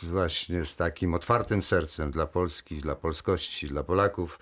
właśnie 0.03 0.65
z 0.65 0.75
takim 0.75 1.13
otwartym 1.13 1.63
sercem 1.63 2.12
dla 2.12 2.27
Polski, 2.27 2.82
dla 2.82 2.96
polskości, 2.96 3.67
dla 3.67 3.84
Polaków 3.84 4.39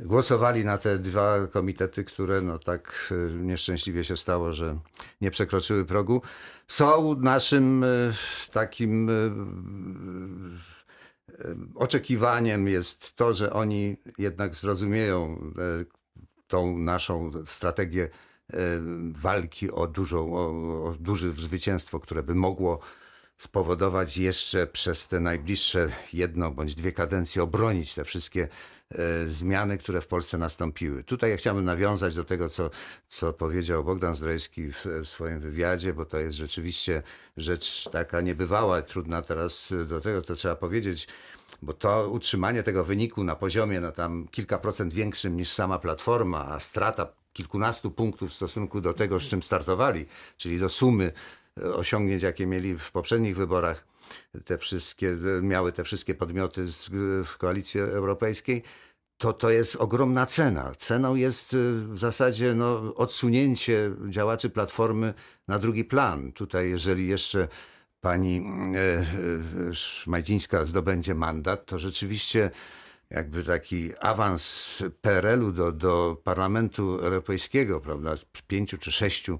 głosowali 0.00 0.64
na 0.64 0.78
te 0.78 0.98
dwa 0.98 1.46
komitety, 1.46 2.04
które 2.04 2.40
no 2.40 2.58
tak 2.58 3.12
e, 3.28 3.32
nieszczęśliwie 3.32 4.04
się 4.04 4.16
stało, 4.16 4.52
że 4.52 4.78
nie 5.20 5.30
przekroczyły 5.30 5.84
progu, 5.84 6.22
są 6.66 7.14
naszym 7.20 7.84
e, 7.84 7.88
takim 8.52 9.10
e, 9.10 9.12
oczekiwaniem 11.74 12.68
jest 12.68 13.16
to, 13.16 13.34
że 13.34 13.52
oni 13.52 13.96
jednak 14.18 14.54
zrozumieją 14.54 15.38
e, 15.58 15.84
tą 16.46 16.78
naszą 16.78 17.30
strategię 17.46 18.02
e, 18.52 18.56
walki 19.12 19.70
o, 19.70 19.86
dużą, 19.86 20.34
o, 20.34 20.44
o 20.84 20.94
duże 21.00 21.32
zwycięstwo, 21.32 22.00
które 22.00 22.22
by 22.22 22.34
mogło 22.34 22.78
spowodować 23.42 24.16
jeszcze 24.16 24.66
przez 24.66 25.08
te 25.08 25.20
najbliższe 25.20 25.88
jedno 26.12 26.50
bądź 26.50 26.74
dwie 26.74 26.92
kadencje 26.92 27.42
obronić 27.42 27.94
te 27.94 28.04
wszystkie 28.04 28.48
E, 28.98 29.28
zmiany, 29.28 29.78
które 29.78 30.00
w 30.00 30.06
Polsce 30.06 30.38
nastąpiły. 30.38 31.04
Tutaj 31.04 31.30
ja 31.30 31.36
chciałbym 31.36 31.64
nawiązać 31.64 32.14
do 32.14 32.24
tego, 32.24 32.48
co, 32.48 32.70
co 33.08 33.32
powiedział 33.32 33.84
Bogdan 33.84 34.14
Zdrojewski 34.14 34.72
w, 34.72 34.86
w 35.04 35.08
swoim 35.08 35.40
wywiadzie, 35.40 35.94
bo 35.94 36.04
to 36.04 36.18
jest 36.18 36.36
rzeczywiście 36.36 37.02
rzecz 37.36 37.88
taka 37.92 38.20
niebywała, 38.20 38.82
trudna 38.82 39.22
teraz 39.22 39.70
do 39.86 40.00
tego, 40.00 40.22
to 40.22 40.34
trzeba 40.34 40.56
powiedzieć 40.56 41.08
bo 41.62 41.72
to 41.72 42.08
utrzymanie 42.08 42.62
tego 42.62 42.84
wyniku 42.84 43.24
na 43.24 43.36
poziomie 43.36 43.80
no 43.80 43.92
tam 43.92 44.28
kilka 44.30 44.58
procent 44.58 44.94
większym 44.94 45.36
niż 45.36 45.48
sama 45.48 45.78
platforma, 45.78 46.46
a 46.48 46.60
strata 46.60 47.06
kilkunastu 47.32 47.90
punktów 47.90 48.30
w 48.30 48.34
stosunku 48.34 48.80
do 48.80 48.94
tego, 48.94 49.20
z 49.20 49.22
czym 49.22 49.42
startowali, 49.42 50.06
czyli 50.36 50.58
do 50.58 50.68
sumy 50.68 51.12
osiągnięć, 51.74 52.22
jakie 52.22 52.46
mieli 52.46 52.78
w 52.78 52.92
poprzednich 52.92 53.36
wyborach, 53.36 53.84
te 54.44 54.58
wszystkie, 54.58 55.16
miały 55.42 55.72
te 55.72 55.84
wszystkie 55.84 56.14
podmioty 56.14 56.66
w 57.24 57.38
koalicji 57.38 57.80
europejskiej, 57.80 58.62
to 59.22 59.32
to 59.32 59.50
jest 59.50 59.76
ogromna 59.76 60.26
cena. 60.26 60.72
Ceną 60.78 61.14
jest 61.14 61.54
y, 61.54 61.84
w 61.86 61.98
zasadzie 61.98 62.54
no, 62.54 62.94
odsunięcie 62.94 63.90
działaczy 64.08 64.50
Platformy 64.50 65.14
na 65.48 65.58
drugi 65.58 65.84
plan. 65.84 66.32
Tutaj, 66.32 66.70
jeżeli 66.70 67.08
jeszcze 67.08 67.48
pani 68.00 68.44
e, 68.74 68.78
e, 69.68 69.74
Szmajdzińska 69.74 70.66
zdobędzie 70.66 71.14
mandat, 71.14 71.66
to 71.66 71.78
rzeczywiście 71.78 72.50
jakby 73.10 73.44
taki 73.44 73.92
awans 74.00 74.82
PRL-u 75.00 75.52
do, 75.52 75.72
do 75.72 76.16
Parlamentu 76.24 76.98
Europejskiego, 76.98 77.80
prawda, 77.80 78.14
pięciu 78.46 78.78
czy 78.78 78.92
sześciu 78.92 79.38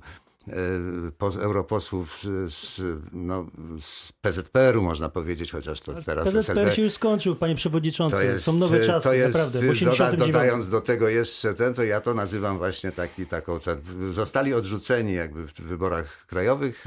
europosłów 1.41 2.23
z, 2.49 2.81
no, 3.13 3.47
z 3.81 4.13
PZPR-u, 4.13 4.83
można 4.83 5.09
powiedzieć, 5.09 5.53
chociaż 5.53 5.81
to 5.81 5.95
teraz 6.03 6.25
PZPR 6.25 6.59
SLD. 6.59 6.77
się 6.77 6.83
już 6.83 6.93
skończył, 6.93 7.37
panie 7.37 7.55
przewodniczący. 7.55 8.17
To 8.17 8.23
jest, 8.23 8.45
Są 8.45 8.53
nowe 8.53 8.81
czasy, 8.81 9.05
to 9.09 9.13
jest, 9.15 9.35
naprawdę. 9.35 9.59
W 9.59 9.63
doda, 9.63 9.73
89. 9.73 10.33
dodając 10.33 10.71
do 10.71 10.81
tego 10.81 11.09
jeszcze 11.09 11.55
ten, 11.55 11.75
to 11.75 11.83
ja 11.83 12.01
to 12.01 12.15
nazywam 12.15 12.59
właśnie 12.59 12.93
taki, 12.93 13.27
taką, 13.27 13.61
ten, 13.61 13.81
zostali 14.13 14.55
odrzuceni 14.55 15.15
jakby 15.15 15.47
w 15.47 15.53
wyborach 15.55 16.27
krajowych, 16.27 16.85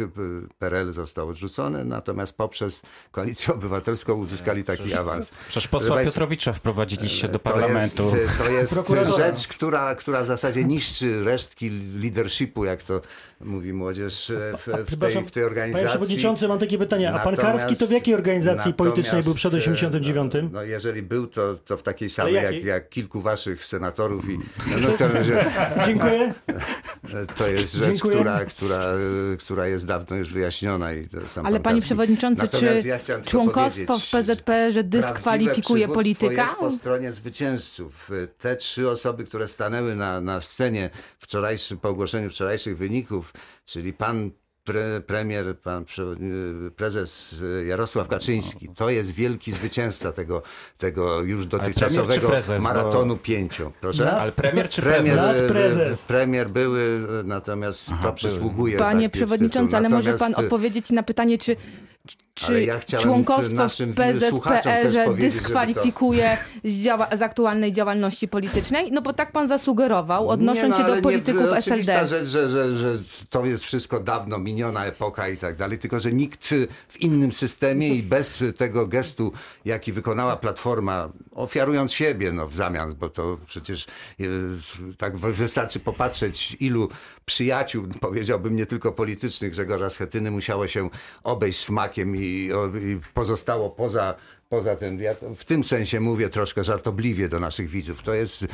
PRL 0.60 0.92
został 0.92 1.30
odrzucony, 1.30 1.86
natomiast 1.86 2.34
poprzez 2.34 2.82
Koalicję 3.12 3.54
Obywatelską 3.54 4.14
uzyskali 4.14 4.64
taki 4.64 4.94
awans. 4.94 5.32
Przecież 5.48 5.68
posła 5.68 5.96
Proszę 5.96 6.06
Piotrowicza 6.06 6.54
wprowadziliście 6.54 7.28
do 7.28 7.34
To 7.34 7.40
parlamentu. 7.40 8.16
jest, 8.50 8.88
to 8.88 8.96
jest 8.96 9.16
rzecz, 9.18 9.48
która, 9.48 9.96
która 9.96 10.24
w 10.24 10.26
zasadzie 10.26 10.64
niszczy 10.64 11.24
resztki 11.24 11.70
leadershipu, 12.00 12.66
jak 12.66 12.84
to 12.84 13.02
mówi 13.46 13.74
młodzież 13.74 14.30
e, 14.30 14.54
w, 14.58 14.92
w, 14.92 15.00
tej, 15.00 15.26
w 15.26 15.32
tej 15.32 15.44
organizacji. 15.44 15.88
Panie 15.88 16.00
przewodniczący, 16.00 16.48
mam 16.48 16.60
takie 16.60 16.78
pytanie. 16.78 17.14
A 17.14 17.20
pan 17.20 17.36
Karski 17.36 17.76
to 17.76 17.88
w 17.88 17.92
jakiej 17.92 18.16
organizacji 18.16 18.74
politycznej 18.74 19.24
był 19.24 19.34
przed 19.34 19.54
natomiast, 19.54 19.84
e, 19.84 19.88
89? 19.88 20.34
No, 20.34 20.50
no 20.52 20.64
jeżeli 20.64 21.02
był, 21.02 21.28
to, 21.28 21.56
to 21.66 21.78
w 21.78 21.84
takiej 21.84 22.10
samej 22.10 22.34
jak, 22.34 22.64
jak 22.64 22.90
kilku 22.90 23.22
waszych 23.22 23.66
senatorów 23.66 24.30
i 24.30 24.40
no, 24.82 24.88
w 24.88 24.98
każdym 24.98 25.18
razie, 25.18 25.46
Dziękuję. 25.86 26.34
to 27.38 27.48
jest 27.48 27.74
rzecz, 27.74 27.86
Dziękuję. 27.86 28.16
która, 28.16 28.46
która, 28.46 28.94
która 29.40 29.68
jest 29.68 29.88
dawno 29.88 30.16
już 30.16 30.34
wyjaśniona. 30.34 30.94
I 30.94 31.08
to 31.08 31.28
sam 31.28 31.46
Ale 31.46 31.60
pan 31.60 31.64
panie 31.64 31.82
przewodniczący, 31.82 32.42
Natomiast 32.42 32.82
czy 32.82 32.88
ja 32.88 33.00
członkostwo 33.22 34.00
w 34.00 34.12
PZPR-ze 34.12 34.84
dyskwalifikuje 34.84 35.88
Prawdziwe 35.88 36.16
przywództwo 36.16 36.26
polityka? 36.26 36.42
jest 36.42 36.56
po 36.56 36.72
stronie 36.72 37.12
zwycięzców. 37.12 38.12
Te 38.40 38.56
trzy 38.56 38.90
osoby, 38.90 39.24
które 39.24 39.48
stanęły 39.48 39.96
na, 39.96 40.22
na 40.22 40.42
scenie 40.42 40.90
wczorajszym, 41.20 41.78
po 41.78 41.90
ogłoszeniu 41.90 42.30
wczorajszych 42.30 42.78
wyników, 42.78 43.34
czyli 43.66 43.94
pan 43.94 44.32
pre, 44.64 45.02
premier, 45.02 45.60
pan 45.60 45.86
prezes 46.76 47.36
Jarosław 47.68 48.08
Kaczyński, 48.08 48.70
to 48.76 48.90
jest 48.90 49.12
wielki 49.12 49.52
zwycięzca 49.52 50.12
tego, 50.12 50.42
tego 50.78 51.22
już 51.22 51.46
dotychczasowego 51.48 52.30
prezes, 52.30 52.64
bo- 52.64 52.70
maratonu 52.70 53.18
pięciu. 53.18 53.72
Proszę? 53.82 54.12
Ale 54.12 54.32
premier 54.32 54.70
czy 54.70 54.82
Premier, 54.82 55.14
prezes? 55.14 55.42
Nad 55.42 55.52
prezes. 55.52 56.02
premier 56.02 56.50
były, 56.50 57.08
natomiast 57.24 57.90
to 58.04 58.14
przysługuje. 58.14 58.78
Panie 58.78 59.10
taki 59.10 59.18
przewodniczący, 59.18 59.78
ale 59.78 59.90
może 59.90 60.14
pan 60.14 60.32
y, 60.32 60.36
odpowiedzieć 60.36 60.90
na 60.92 61.04
pytanie, 61.04 61.38
czy, 61.38 61.56
czy 62.36 62.64
ja 62.64 62.80
członkostwo 62.80 63.56
naszym 63.56 63.92
w 63.94 63.96
PZPR-ze 63.96 64.90
żeby 64.90 65.06
to- 65.06 65.14
dyskwalifikuje 65.14 66.38
z, 66.64 66.84
z 67.18 67.22
aktualnej 67.22 67.74
działalności 67.74 68.28
politycznej? 68.28 68.92
No 68.92 69.02
bo 69.02 69.14
tak 69.14 69.32
pan 69.32 69.48
zasugerował, 69.48 70.30
odnosząc 70.30 70.70
Nie, 70.70 70.76
się 70.76 70.80
no, 70.80 70.86
ale 70.86 70.96
do 70.96 71.02
polityków 71.02 71.52
nie, 71.52 71.58
SLD. 71.58 72.08
rzecz, 72.08 72.28
że, 72.28 72.50
że, 72.50 72.78
że 72.78 72.98
to 73.30 73.46
jest 73.46 73.64
wszystko 73.64 74.00
dawno 74.00 74.40
miniona 74.40 74.86
epoka 74.86 75.30
i 75.30 75.38
tak 75.38 75.56
dalej, 75.56 75.80
tylko 75.80 76.00
że 76.00 76.12
nikt 76.12 76.48
w 76.88 77.02
innym 77.02 77.32
systemie 77.32 77.96
i 77.96 78.04
bez 78.04 78.44
tego 78.58 78.88
gestu, 78.88 79.34
jaki 79.66 79.92
wykonała 79.92 80.38
Platforma, 80.38 81.10
ofiarując 81.32 81.94
siebie 81.94 82.32
no, 82.32 82.48
w 82.48 82.56
zamian, 82.56 82.96
bo 82.96 83.10
to 83.10 83.38
przecież 83.48 83.86
e, 84.20 84.24
tak 84.98 85.18
wystarczy 85.18 85.80
popatrzeć, 85.80 86.58
ilu 86.60 86.90
przyjaciół, 87.26 87.88
powiedziałbym 88.02 88.56
nie 88.56 88.66
tylko 88.66 88.92
politycznych 88.92 89.52
Grzegorza 89.52 89.90
Schetyny 89.90 90.32
musiało 90.32 90.68
się 90.68 90.90
obejść 91.24 91.60
smakiem 91.96 92.16
i, 92.16 92.50
i 92.82 93.00
pozostało 93.14 93.70
poza 93.70 94.16
Poza 94.50 94.76
tym, 94.76 95.00
ja 95.02 95.16
w 95.36 95.46
tym 95.46 95.64
sensie 95.64 96.00
mówię 96.00 96.30
troszkę 96.30 96.64
żartobliwie 96.64 97.30
do 97.30 97.40
naszych 97.40 97.70
widzów. 97.70 98.02
To 98.02 98.14
jest 98.14 98.46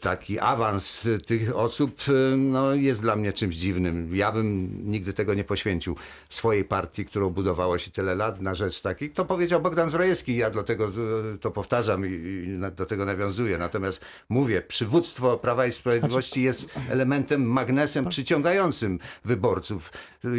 taki 0.00 0.38
awans 0.38 1.06
e, 1.06 1.18
tych 1.18 1.56
osób, 1.56 2.00
e, 2.08 2.36
no, 2.36 2.74
jest 2.74 3.02
dla 3.02 3.16
mnie 3.16 3.32
czymś 3.32 3.56
dziwnym. 3.56 4.16
Ja 4.16 4.32
bym 4.32 4.70
nigdy 4.90 5.12
tego 5.12 5.34
nie 5.34 5.44
poświęcił 5.44 5.96
swojej 6.28 6.64
partii, 6.64 7.04
którą 7.04 7.30
budowało 7.30 7.78
się 7.78 7.90
tyle 7.90 8.14
lat 8.14 8.40
na 8.40 8.54
rzecz 8.54 8.80
takich. 8.80 9.12
To 9.12 9.24
powiedział 9.24 9.60
Bogdan 9.60 9.90
Zrojewski, 9.90 10.36
ja 10.36 10.50
dlatego 10.50 10.86
e, 10.86 11.38
to 11.40 11.50
powtarzam 11.50 12.06
i, 12.06 12.60
do 12.76 12.86
tego 12.86 13.04
nawiązuję. 13.04 13.58
Natomiast 13.58 14.04
mówię, 14.28 14.62
przywództwo 14.62 15.38
Prawa 15.38 15.66
i 15.66 15.72
Sprawiedliwości 15.72 16.42
jest 16.42 16.74
elementem, 16.90 17.42
magnesem 17.42 18.08
przyciągającym 18.08 18.98
wyborców. 19.24 19.92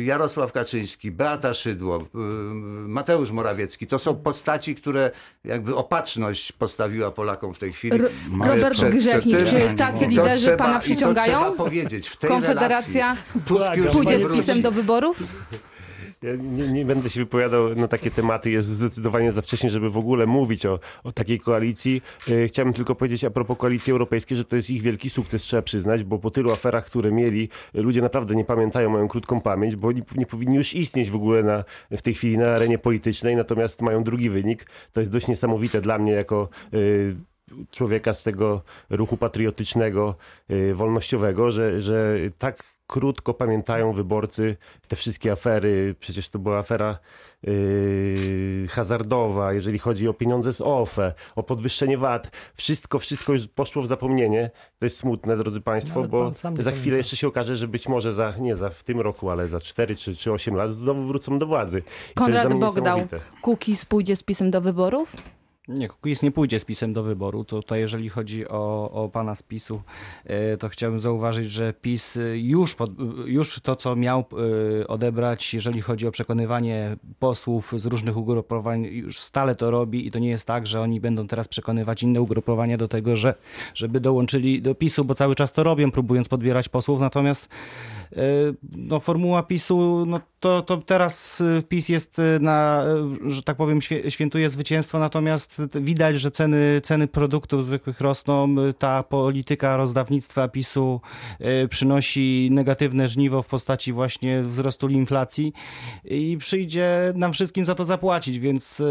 Jarosław 0.03 0.51
Kaczyński, 0.51 1.11
Beata 1.11 1.53
Szydło, 1.53 2.07
Mateusz 2.87 3.31
Morawiecki, 3.31 3.87
to 3.87 3.99
są 3.99 4.15
postaci, 4.15 4.75
które 4.75 5.11
jakby 5.43 5.75
opatrzność 5.75 6.51
postawiła 6.51 7.11
Polakom 7.11 7.53
w 7.53 7.59
tej 7.59 7.73
chwili. 7.73 7.99
Robert 8.45 8.77
Grzechnik, 9.03 9.37
tym. 9.37 9.45
czy 9.45 9.75
tacy 9.77 9.99
to 9.99 10.09
liderzy 10.09 10.41
trzeba- 10.41 10.57
pana 10.57 10.73
to 10.73 10.79
przyciągają? 10.83 11.39
trzeba 11.39 11.51
powiedzieć, 11.51 12.07
w 12.09 12.17
tej 12.17 12.29
Konfederacja 12.29 13.13
relacji. 13.13 13.41
Tusk 13.45 13.75
już 13.75 13.91
Pójdzie 13.91 14.17
nie 14.17 14.25
z 14.25 14.35
pisem 14.35 14.61
do 14.61 14.71
wyborów? 14.71 15.23
Ja 16.23 16.35
nie, 16.35 16.67
nie 16.67 16.85
będę 16.85 17.09
się 17.09 17.19
wypowiadał 17.19 17.75
na 17.75 17.87
takie 17.87 18.11
tematy, 18.11 18.51
jest 18.51 18.67
zdecydowanie 18.67 19.31
za 19.31 19.41
wcześnie, 19.41 19.69
żeby 19.69 19.89
w 19.89 19.97
ogóle 19.97 20.25
mówić 20.25 20.65
o, 20.65 20.79
o 21.03 21.11
takiej 21.11 21.39
koalicji. 21.39 22.01
E, 22.29 22.47
Chciałem 22.47 22.73
tylko 22.73 22.95
powiedzieć 22.95 23.23
a 23.23 23.29
propos 23.29 23.57
koalicji 23.57 23.91
europejskiej, 23.91 24.37
że 24.37 24.45
to 24.45 24.55
jest 24.55 24.69
ich 24.69 24.81
wielki 24.81 25.09
sukces, 25.09 25.41
trzeba 25.41 25.61
przyznać, 25.61 26.03
bo 26.03 26.19
po 26.19 26.31
tylu 26.31 26.51
aferach, 26.51 26.85
które 26.85 27.11
mieli, 27.11 27.49
ludzie 27.73 28.01
naprawdę 28.01 28.35
nie 28.35 28.45
pamiętają, 28.45 28.89
mają 28.89 29.07
krótką 29.07 29.41
pamięć, 29.41 29.75
bo 29.75 29.87
oni 29.87 30.01
nie 30.15 30.25
powinni 30.25 30.55
już 30.55 30.73
istnieć 30.73 31.09
w 31.09 31.15
ogóle 31.15 31.43
na, 31.43 31.63
w 31.91 32.01
tej 32.01 32.13
chwili 32.13 32.37
na 32.37 32.53
arenie 32.53 32.77
politycznej, 32.77 33.35
natomiast 33.35 33.81
mają 33.81 34.03
drugi 34.03 34.29
wynik. 34.29 34.65
To 34.91 34.99
jest 34.99 35.11
dość 35.11 35.27
niesamowite 35.27 35.81
dla 35.81 35.97
mnie 35.97 36.11
jako 36.11 36.49
e, 36.73 36.77
człowieka 37.71 38.13
z 38.13 38.23
tego 38.23 38.61
ruchu 38.89 39.17
patriotycznego, 39.17 40.15
y, 40.51 40.73
wolnościowego, 40.75 41.51
że, 41.51 41.81
że 41.81 42.17
tak 42.37 42.63
krótko 42.87 43.33
pamiętają 43.33 43.93
wyborcy 43.93 44.57
te 44.87 44.95
wszystkie 44.95 45.31
afery. 45.31 45.95
Przecież 45.99 46.29
to 46.29 46.39
była 46.39 46.57
afera 46.57 46.99
y, 47.47 48.65
hazardowa, 48.69 49.53
jeżeli 49.53 49.79
chodzi 49.79 50.07
o 50.07 50.13
pieniądze 50.13 50.53
z 50.53 50.61
OFE, 50.61 51.13
o 51.35 51.43
podwyższenie 51.43 51.97
VAT. 51.97 52.31
Wszystko, 52.55 52.99
wszystko 52.99 53.33
już 53.33 53.47
poszło 53.47 53.81
w 53.81 53.87
zapomnienie. 53.87 54.51
To 54.79 54.85
jest 54.85 54.97
smutne, 54.97 55.37
drodzy 55.37 55.61
Państwo, 55.61 55.99
Nawet 55.99 56.11
bo 56.11 56.33
sam 56.33 56.53
nie 56.53 56.63
za 56.63 56.71
chwilę 56.71 56.83
pamięta. 56.83 56.97
jeszcze 56.97 57.17
się 57.17 57.27
okaże, 57.27 57.55
że 57.55 57.67
być 57.67 57.87
może 57.87 58.13
za, 58.13 58.33
nie 58.37 58.55
za 58.55 58.69
w 58.69 58.83
tym 58.83 59.01
roku, 59.01 59.29
ale 59.29 59.47
za 59.47 59.59
4 59.59 59.95
czy, 59.95 60.15
czy 60.15 60.31
8 60.31 60.55
lat 60.55 60.73
znowu 60.73 61.03
wrócą 61.03 61.39
do 61.39 61.45
władzy. 61.45 61.83
I 62.11 62.13
Konrad 62.13 62.53
Bogdał. 62.53 63.07
Kukiz 63.41 63.85
pójdzie 63.85 64.15
z 64.15 64.23
pisem 64.23 64.51
do 64.51 64.61
wyborów? 64.61 65.15
Nie, 65.67 65.87
Kukiz 65.87 66.21
nie 66.21 66.31
pójdzie 66.31 66.59
z 66.59 66.65
pisem 66.65 66.93
do 66.93 67.03
wyboru. 67.03 67.43
To 67.43 67.55
tutaj, 67.55 67.79
jeżeli 67.79 68.09
chodzi 68.09 68.47
o, 68.47 68.91
o 68.91 69.09
pana 69.09 69.35
z 69.35 69.43
PiSu, 69.43 69.81
e, 70.25 70.57
to 70.57 70.69
chciałbym 70.69 70.99
zauważyć, 70.99 71.51
że 71.51 71.73
PiS 71.73 72.17
e, 72.17 72.37
już, 72.37 72.75
pod, 72.75 72.91
już 73.25 73.59
to, 73.59 73.75
co 73.75 73.95
miał 73.95 74.25
e, 74.81 74.87
odebrać, 74.87 75.53
jeżeli 75.53 75.81
chodzi 75.81 76.07
o 76.07 76.11
przekonywanie 76.11 76.95
posłów 77.19 77.73
z 77.75 77.85
różnych 77.85 78.17
ugrupowań, 78.17 78.83
już 78.85 79.19
stale 79.19 79.55
to 79.55 79.71
robi 79.71 80.07
i 80.07 80.11
to 80.11 80.19
nie 80.19 80.29
jest 80.29 80.47
tak, 80.47 80.67
że 80.67 80.81
oni 80.81 81.01
będą 81.01 81.27
teraz 81.27 81.47
przekonywać 81.47 82.03
inne 82.03 82.21
ugrupowania 82.21 82.77
do 82.77 82.87
tego, 82.87 83.15
że, 83.15 83.35
żeby 83.73 83.99
dołączyli 83.99 84.61
do 84.61 84.75
PiSu, 84.75 85.05
bo 85.05 85.15
cały 85.15 85.35
czas 85.35 85.53
to 85.53 85.63
robią, 85.63 85.91
próbując 85.91 86.29
podbierać 86.29 86.69
posłów, 86.69 86.99
natomiast 86.99 87.47
e, 88.11 88.17
no, 88.77 88.99
formuła 88.99 89.43
PiSu, 89.43 90.05
no 90.05 90.19
to, 90.43 90.61
to 90.61 90.77
teraz 90.77 91.41
e, 91.41 91.63
PiS 91.63 91.89
jest 91.89 92.19
e, 92.19 92.39
na, 92.39 92.83
e, 93.25 93.31
że 93.31 93.43
tak 93.43 93.57
powiem, 93.57 93.79
świętuje 94.09 94.49
zwycięstwo, 94.49 94.99
natomiast 94.99 95.61
widać, 95.75 96.19
że 96.19 96.31
ceny, 96.31 96.81
ceny 96.83 97.07
produktów 97.07 97.65
zwykłych 97.65 98.01
rosną. 98.01 98.55
Ta 98.77 99.03
polityka 99.03 99.77
rozdawnictwa 99.77 100.47
PiSu 100.47 101.01
przynosi 101.69 102.49
negatywne 102.51 103.07
żniwo 103.07 103.41
w 103.41 103.47
postaci 103.47 103.93
właśnie 103.93 104.43
wzrostu 104.43 104.89
inflacji 104.89 105.53
i 106.05 106.37
przyjdzie 106.39 107.13
nam 107.15 107.33
wszystkim 107.33 107.65
za 107.65 107.75
to 107.75 107.85
zapłacić, 107.85 108.39
więc 108.39 108.81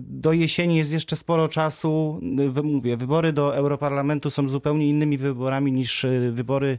do 0.00 0.32
jesieni 0.32 0.76
jest 0.76 0.92
jeszcze 0.92 1.16
sporo 1.16 1.48
czasu. 1.48 2.20
Mówię, 2.62 2.96
wybory 2.96 3.32
do 3.32 3.56
Europarlamentu 3.56 4.30
są 4.30 4.48
zupełnie 4.48 4.88
innymi 4.88 5.18
wyborami 5.18 5.72
niż 5.72 6.06
wybory 6.30 6.78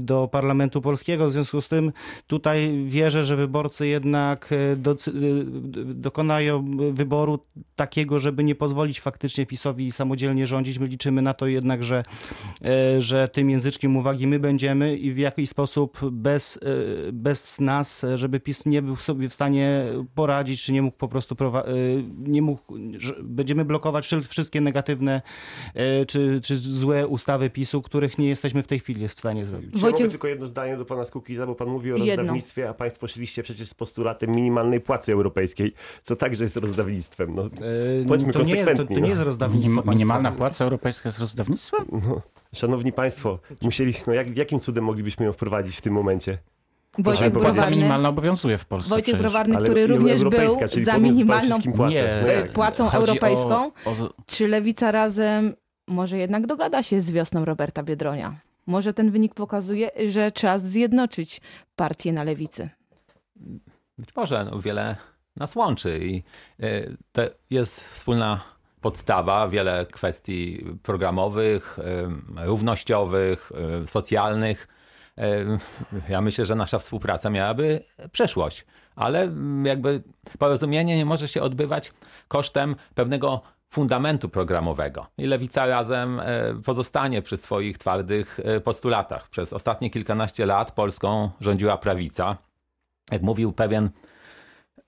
do 0.00 0.28
Parlamentu 0.28 0.80
Polskiego. 0.80 1.26
W 1.26 1.32
związku 1.32 1.60
z 1.60 1.68
tym 1.68 1.92
tutaj 2.26 2.84
wierzę, 2.84 3.24
że 3.24 3.31
wyborcy 3.36 3.86
jednak 3.86 4.50
e, 4.52 4.76
docy- 4.76 5.10
e, 5.10 5.84
dokonają 5.94 6.70
wyboru 6.92 7.38
takiego, 7.76 8.18
żeby 8.18 8.44
nie 8.44 8.54
pozwolić 8.54 9.00
faktycznie 9.00 9.46
PiSowi 9.46 9.92
samodzielnie 9.92 10.46
rządzić. 10.46 10.78
My 10.78 10.86
liczymy 10.86 11.22
na 11.22 11.34
to 11.34 11.46
jednak, 11.46 11.84
że, 11.84 12.02
e, 12.64 13.00
że 13.00 13.28
tym 13.28 13.50
języczkiem 13.50 13.96
uwagi 13.96 14.26
my 14.26 14.38
będziemy 14.38 14.96
i 14.96 15.12
w 15.12 15.18
jakiś 15.18 15.48
sposób 15.48 15.98
bez, 16.10 16.60
bez 17.12 17.60
nas, 17.60 18.06
żeby 18.14 18.40
PiS 18.40 18.66
nie 18.66 18.82
był 18.82 18.96
sobie 18.96 19.28
w 19.28 19.34
stanie 19.34 19.84
poradzić, 20.14 20.62
czy 20.62 20.72
nie 20.72 20.82
mógł 20.82 20.96
po 20.96 21.08
prostu 21.08 21.36
nie 22.18 22.42
mógł, 22.42 22.62
że 22.98 23.14
będziemy 23.22 23.64
blokować 23.64 24.10
wszystkie 24.28 24.60
negatywne 24.60 25.22
czy, 26.08 26.40
czy 26.44 26.56
złe 26.56 27.06
ustawy 27.06 27.50
PiSu, 27.50 27.82
których 27.82 28.18
nie 28.18 28.28
jesteśmy 28.28 28.62
w 28.62 28.66
tej 28.66 28.78
chwili 28.80 29.08
w 29.08 29.12
stanie 29.12 29.44
zrobić. 29.44 29.70
Ja 29.74 29.80
Wojciech- 29.80 29.92
mogę 30.00 30.08
tylko 30.10 30.28
jedno 30.28 30.46
zdanie 30.46 30.76
do 30.76 30.84
pana 30.84 31.04
Skukiza, 31.04 31.46
bo 31.46 31.54
pan 31.54 31.68
mówi 31.68 31.92
o 31.92 31.96
Jedno. 31.96 32.16
rozdawnictwie, 32.16 32.68
a 32.68 32.74
państwo 32.74 33.06
szliście 33.22 33.42
przecież 33.42 33.68
z 33.68 33.74
postulatem 33.74 34.30
minimalnej 34.30 34.80
płacy 34.80 35.12
europejskiej, 35.12 35.74
co 36.02 36.16
także 36.16 36.44
jest 36.44 36.56
rozdawnictwem. 36.56 37.34
No, 37.34 37.42
Bądźmy 38.06 38.32
to, 38.32 38.38
nie, 38.38 38.44
to, 38.44 38.50
konsekwentni, 38.50 38.86
to 38.86 38.94
nie 38.94 39.00
no. 39.00 39.06
jest 39.06 39.22
rozdawnictwo 39.22 39.70
Minim, 39.70 39.90
minimalna 39.90 40.32
płaca 40.32 40.64
europejska 40.64 41.08
jest 41.08 41.20
rozdawnictwem? 41.20 41.86
no, 41.92 42.22
szanowni 42.54 42.92
państwo, 42.92 43.38
musieli, 43.62 43.94
no 44.06 44.12
jak, 44.12 44.36
jakim 44.36 44.60
cudem 44.60 44.84
moglibyśmy 44.84 45.26
ją 45.26 45.32
wprowadzić 45.32 45.76
w 45.76 45.80
tym 45.80 45.92
momencie? 45.92 46.38
Wojciech 46.98 47.32
Browarny, 47.32 47.76
minimalna 47.76 48.08
obowiązuje 48.08 48.58
w 48.58 48.64
Polsce 48.64 48.90
Wojciech 48.90 49.14
przecież. 49.14 49.32
Browarny 49.32 49.56
który 49.56 49.86
również 49.86 50.24
był 50.24 50.58
za 50.84 50.98
minimalną 50.98 51.56
płacę. 51.76 51.94
Nie, 51.94 52.46
No 52.46 52.52
płacą 52.52 52.90
europejską. 52.90 53.70
O, 53.84 53.90
o, 53.90 54.14
Czy 54.26 54.48
Lewica 54.48 54.92
razem 54.92 55.54
może 55.86 56.18
jednak 56.18 56.46
dogada 56.46 56.82
się 56.82 57.00
z 57.00 57.10
wiosną 57.12 57.44
Roberta 57.44 57.82
Biedronia? 57.82 58.40
Może 58.66 58.92
ten 58.92 59.10
wynik 59.10 59.34
pokazuje, 59.34 59.90
że 60.08 60.32
czas 60.32 60.62
zjednoczyć 60.62 61.40
partię 61.76 62.12
na 62.12 62.24
lewicy. 62.24 62.68
Być 63.98 64.16
może 64.16 64.44
no, 64.44 64.58
wiele 64.58 64.96
nas 65.36 65.56
łączy 65.56 65.98
i 66.02 66.22
y, 66.64 66.96
to 67.12 67.22
jest 67.50 67.84
wspólna 67.84 68.40
podstawa, 68.80 69.48
wiele 69.48 69.86
kwestii 69.86 70.64
programowych, 70.82 71.78
y, 71.78 72.44
równościowych, 72.46 73.52
y, 73.84 73.86
socjalnych. 73.86 74.68
Ja 76.08 76.20
myślę, 76.20 76.46
że 76.46 76.54
nasza 76.54 76.78
współpraca 76.78 77.30
miałaby 77.30 77.84
przyszłość, 78.12 78.66
ale 78.96 79.22
mm, 79.22 79.66
jakby 79.66 80.02
porozumienie 80.38 80.96
nie 80.96 81.04
może 81.04 81.28
się 81.28 81.42
odbywać 81.42 81.92
kosztem 82.28 82.76
pewnego 82.94 83.42
fundamentu 83.70 84.28
programowego. 84.28 85.06
I 85.18 85.26
Lewica 85.26 85.66
razem 85.66 86.20
pozostanie 86.64 87.22
przy 87.22 87.36
swoich 87.36 87.78
twardych 87.78 88.40
postulatach. 88.64 89.28
Przez 89.28 89.52
ostatnie 89.52 89.90
kilkanaście 89.90 90.46
lat 90.46 90.72
Polską 90.72 91.30
rządziła 91.40 91.78
prawica. 91.78 92.36
Jak 93.10 93.22
mówił 93.22 93.52
pewien 93.52 93.90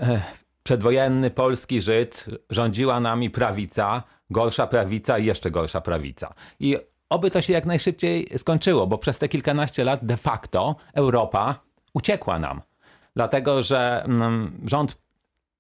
e, 0.00 0.22
przedwojenny 0.62 1.30
polski 1.30 1.82
Żyd, 1.82 2.26
rządziła 2.50 3.00
nami 3.00 3.30
prawica, 3.30 4.02
gorsza 4.30 4.66
prawica 4.66 5.18
i 5.18 5.24
jeszcze 5.24 5.50
gorsza 5.50 5.80
prawica. 5.80 6.34
I 6.60 6.76
oby 7.10 7.30
to 7.30 7.40
się 7.40 7.52
jak 7.52 7.66
najszybciej 7.66 8.28
skończyło, 8.36 8.86
bo 8.86 8.98
przez 8.98 9.18
te 9.18 9.28
kilkanaście 9.28 9.84
lat 9.84 10.06
de 10.06 10.16
facto 10.16 10.76
Europa 10.94 11.60
uciekła 11.94 12.38
nam. 12.38 12.62
Dlatego, 13.16 13.62
że 13.62 14.04
mm, 14.04 14.60
rząd 14.66 14.96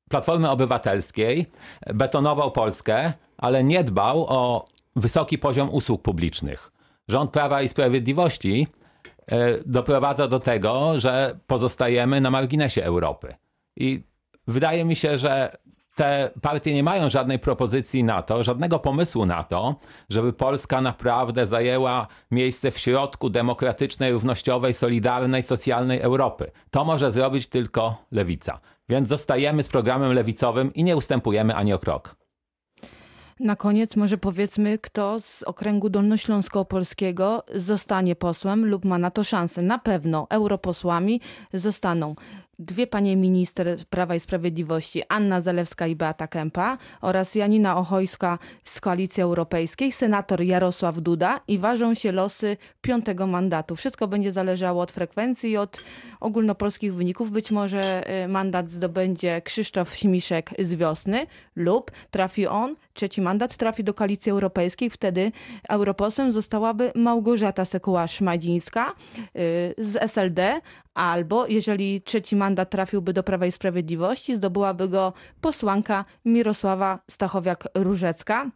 Platformy 0.08 0.50
Obywatelskiej 0.50 1.46
betonował 1.94 2.52
Polskę, 2.52 3.12
ale 3.38 3.64
nie 3.64 3.84
dbał 3.84 4.26
o 4.28 4.64
wysoki 4.96 5.38
poziom 5.38 5.70
usług 5.70 6.02
publicznych. 6.02 6.72
Rząd 7.08 7.30
Prawa 7.30 7.62
i 7.62 7.68
Sprawiedliwości 7.68 8.66
doprowadza 9.66 10.28
do 10.28 10.40
tego, 10.40 11.00
że 11.00 11.38
pozostajemy 11.46 12.20
na 12.20 12.30
marginesie 12.30 12.82
Europy. 12.82 13.34
I 13.76 14.04
wydaje 14.46 14.84
mi 14.84 14.96
się, 14.96 15.18
że 15.18 15.56
te 15.94 16.30
partie 16.42 16.74
nie 16.74 16.82
mają 16.82 17.08
żadnej 17.08 17.38
propozycji 17.38 18.04
na 18.04 18.22
to, 18.22 18.42
żadnego 18.42 18.78
pomysłu 18.78 19.26
na 19.26 19.44
to, 19.44 19.74
żeby 20.10 20.32
Polska 20.32 20.80
naprawdę 20.80 21.46
zajęła 21.46 22.06
miejsce 22.30 22.70
w 22.70 22.78
środku 22.78 23.30
demokratycznej, 23.30 24.12
równościowej, 24.12 24.74
solidarnej, 24.74 25.42
socjalnej 25.42 26.00
Europy. 26.00 26.50
To 26.70 26.84
może 26.84 27.12
zrobić 27.12 27.46
tylko 27.46 27.96
lewica. 28.12 28.60
Więc 28.88 29.08
zostajemy 29.08 29.62
z 29.62 29.68
programem 29.68 30.12
lewicowym 30.12 30.74
i 30.74 30.84
nie 30.84 30.96
ustępujemy 30.96 31.54
ani 31.54 31.72
o 31.72 31.78
krok. 31.78 32.16
Na 33.40 33.56
koniec 33.56 33.96
może 33.96 34.18
powiedzmy, 34.18 34.78
kto 34.78 35.20
z 35.20 35.42
okręgu 35.42 35.90
dolnośląsko-polskiego 35.90 37.42
zostanie 37.54 38.16
posłem 38.16 38.66
lub 38.66 38.84
ma 38.84 38.98
na 38.98 39.10
to 39.10 39.24
szansę. 39.24 39.62
Na 39.62 39.78
pewno 39.78 40.26
europosłami 40.30 41.20
zostaną 41.52 42.14
dwie 42.58 42.86
panie 42.86 43.16
minister 43.16 43.76
Prawa 43.90 44.14
i 44.14 44.20
Sprawiedliwości, 44.20 45.02
Anna 45.08 45.40
Zalewska 45.40 45.86
i 45.86 45.96
Beata 45.96 46.26
Kępa 46.26 46.78
oraz 47.00 47.34
Janina 47.34 47.76
Ochojska 47.76 48.38
z 48.64 48.80
Koalicji 48.80 49.22
Europejskiej, 49.22 49.92
senator 49.92 50.42
Jarosław 50.42 51.00
Duda 51.00 51.40
i 51.48 51.58
ważą 51.58 51.94
się 51.94 52.12
losy 52.12 52.56
piątego 52.80 53.26
mandatu. 53.26 53.76
Wszystko 53.76 54.08
będzie 54.08 54.32
zależało 54.32 54.82
od 54.82 54.92
frekwencji 54.92 55.50
i 55.50 55.56
od 55.56 55.84
ogólnopolskich 56.20 56.94
wyników. 56.94 57.30
Być 57.30 57.50
może 57.50 58.10
y, 58.24 58.28
mandat 58.28 58.70
zdobędzie 58.70 59.42
Krzysztof 59.42 59.94
Śmiszek 59.94 60.50
z 60.58 60.74
wiosny 60.74 61.26
lub 61.56 61.90
trafi 62.10 62.46
on, 62.46 62.76
trzeci 62.94 63.20
mandat 63.20 63.56
trafi 63.56 63.84
do 63.84 63.94
Koalicji 63.94 64.32
Europejskiej. 64.32 64.90
Wtedy 64.90 65.32
europosłem 65.68 66.32
zostałaby 66.32 66.92
Małgorzata 66.94 67.64
Sekuła-Szmadzińska 67.64 68.84
y, 68.90 69.74
z 69.78 69.96
SLD, 69.96 70.60
albo 70.94 71.46
jeżeli 71.46 72.00
trzeci 72.00 72.36
mandat 72.36 72.70
trafiłby 72.70 73.12
do 73.12 73.22
Prawa 73.22 73.46
i 73.46 73.52
Sprawiedliwości, 73.52 74.34
zdobyłaby 74.34 74.88
go 74.88 75.12
posłanka 75.40 76.04
Mirosława 76.24 76.98
Stachowiak-Różecka. 77.10 78.50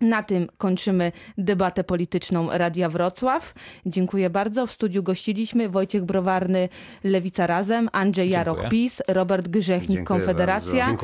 Na 0.00 0.22
tym 0.22 0.48
kończymy 0.58 1.12
debatę 1.38 1.84
polityczną 1.84 2.48
Radia 2.52 2.88
Wrocław. 2.88 3.54
Dziękuję 3.86 4.30
bardzo. 4.30 4.66
W 4.66 4.72
studiu 4.72 5.02
gościliśmy 5.02 5.68
Wojciech 5.68 6.04
Browarny, 6.04 6.68
Lewica 7.04 7.46
Razem, 7.46 7.88
Andrzej 7.92 8.30
Jaroch, 8.30 8.56
Dziękuję. 8.56 8.70
PiS, 8.70 9.02
Robert 9.08 9.48
Grzechnik, 9.48 9.98
Dziękuję 9.98 10.04
Konfederacja. 10.18 10.96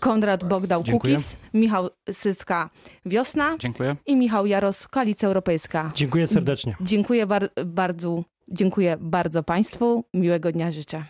Konrad 0.00 0.44
Bogdał, 0.44 0.82
Dziękuję. 0.82 1.14
Kukis, 1.16 1.36
Michał 1.54 1.90
Syska, 2.12 2.70
Wiosna 3.06 3.56
Dziękuję. 3.58 3.96
i 4.06 4.16
Michał 4.16 4.46
Jaros, 4.46 4.88
Koalicja 4.88 5.28
Europejska. 5.28 5.92
Dziękuję 5.94 6.26
serdecznie. 6.26 6.76
Dziękuję 6.80 7.26
bar- 7.26 7.50
bardzo, 7.66 8.22
dziękuję 8.48 8.96
bardzo 9.00 9.42
Państwu. 9.42 10.04
Miłego 10.14 10.52
dnia 10.52 10.72
życzę. 10.72 11.02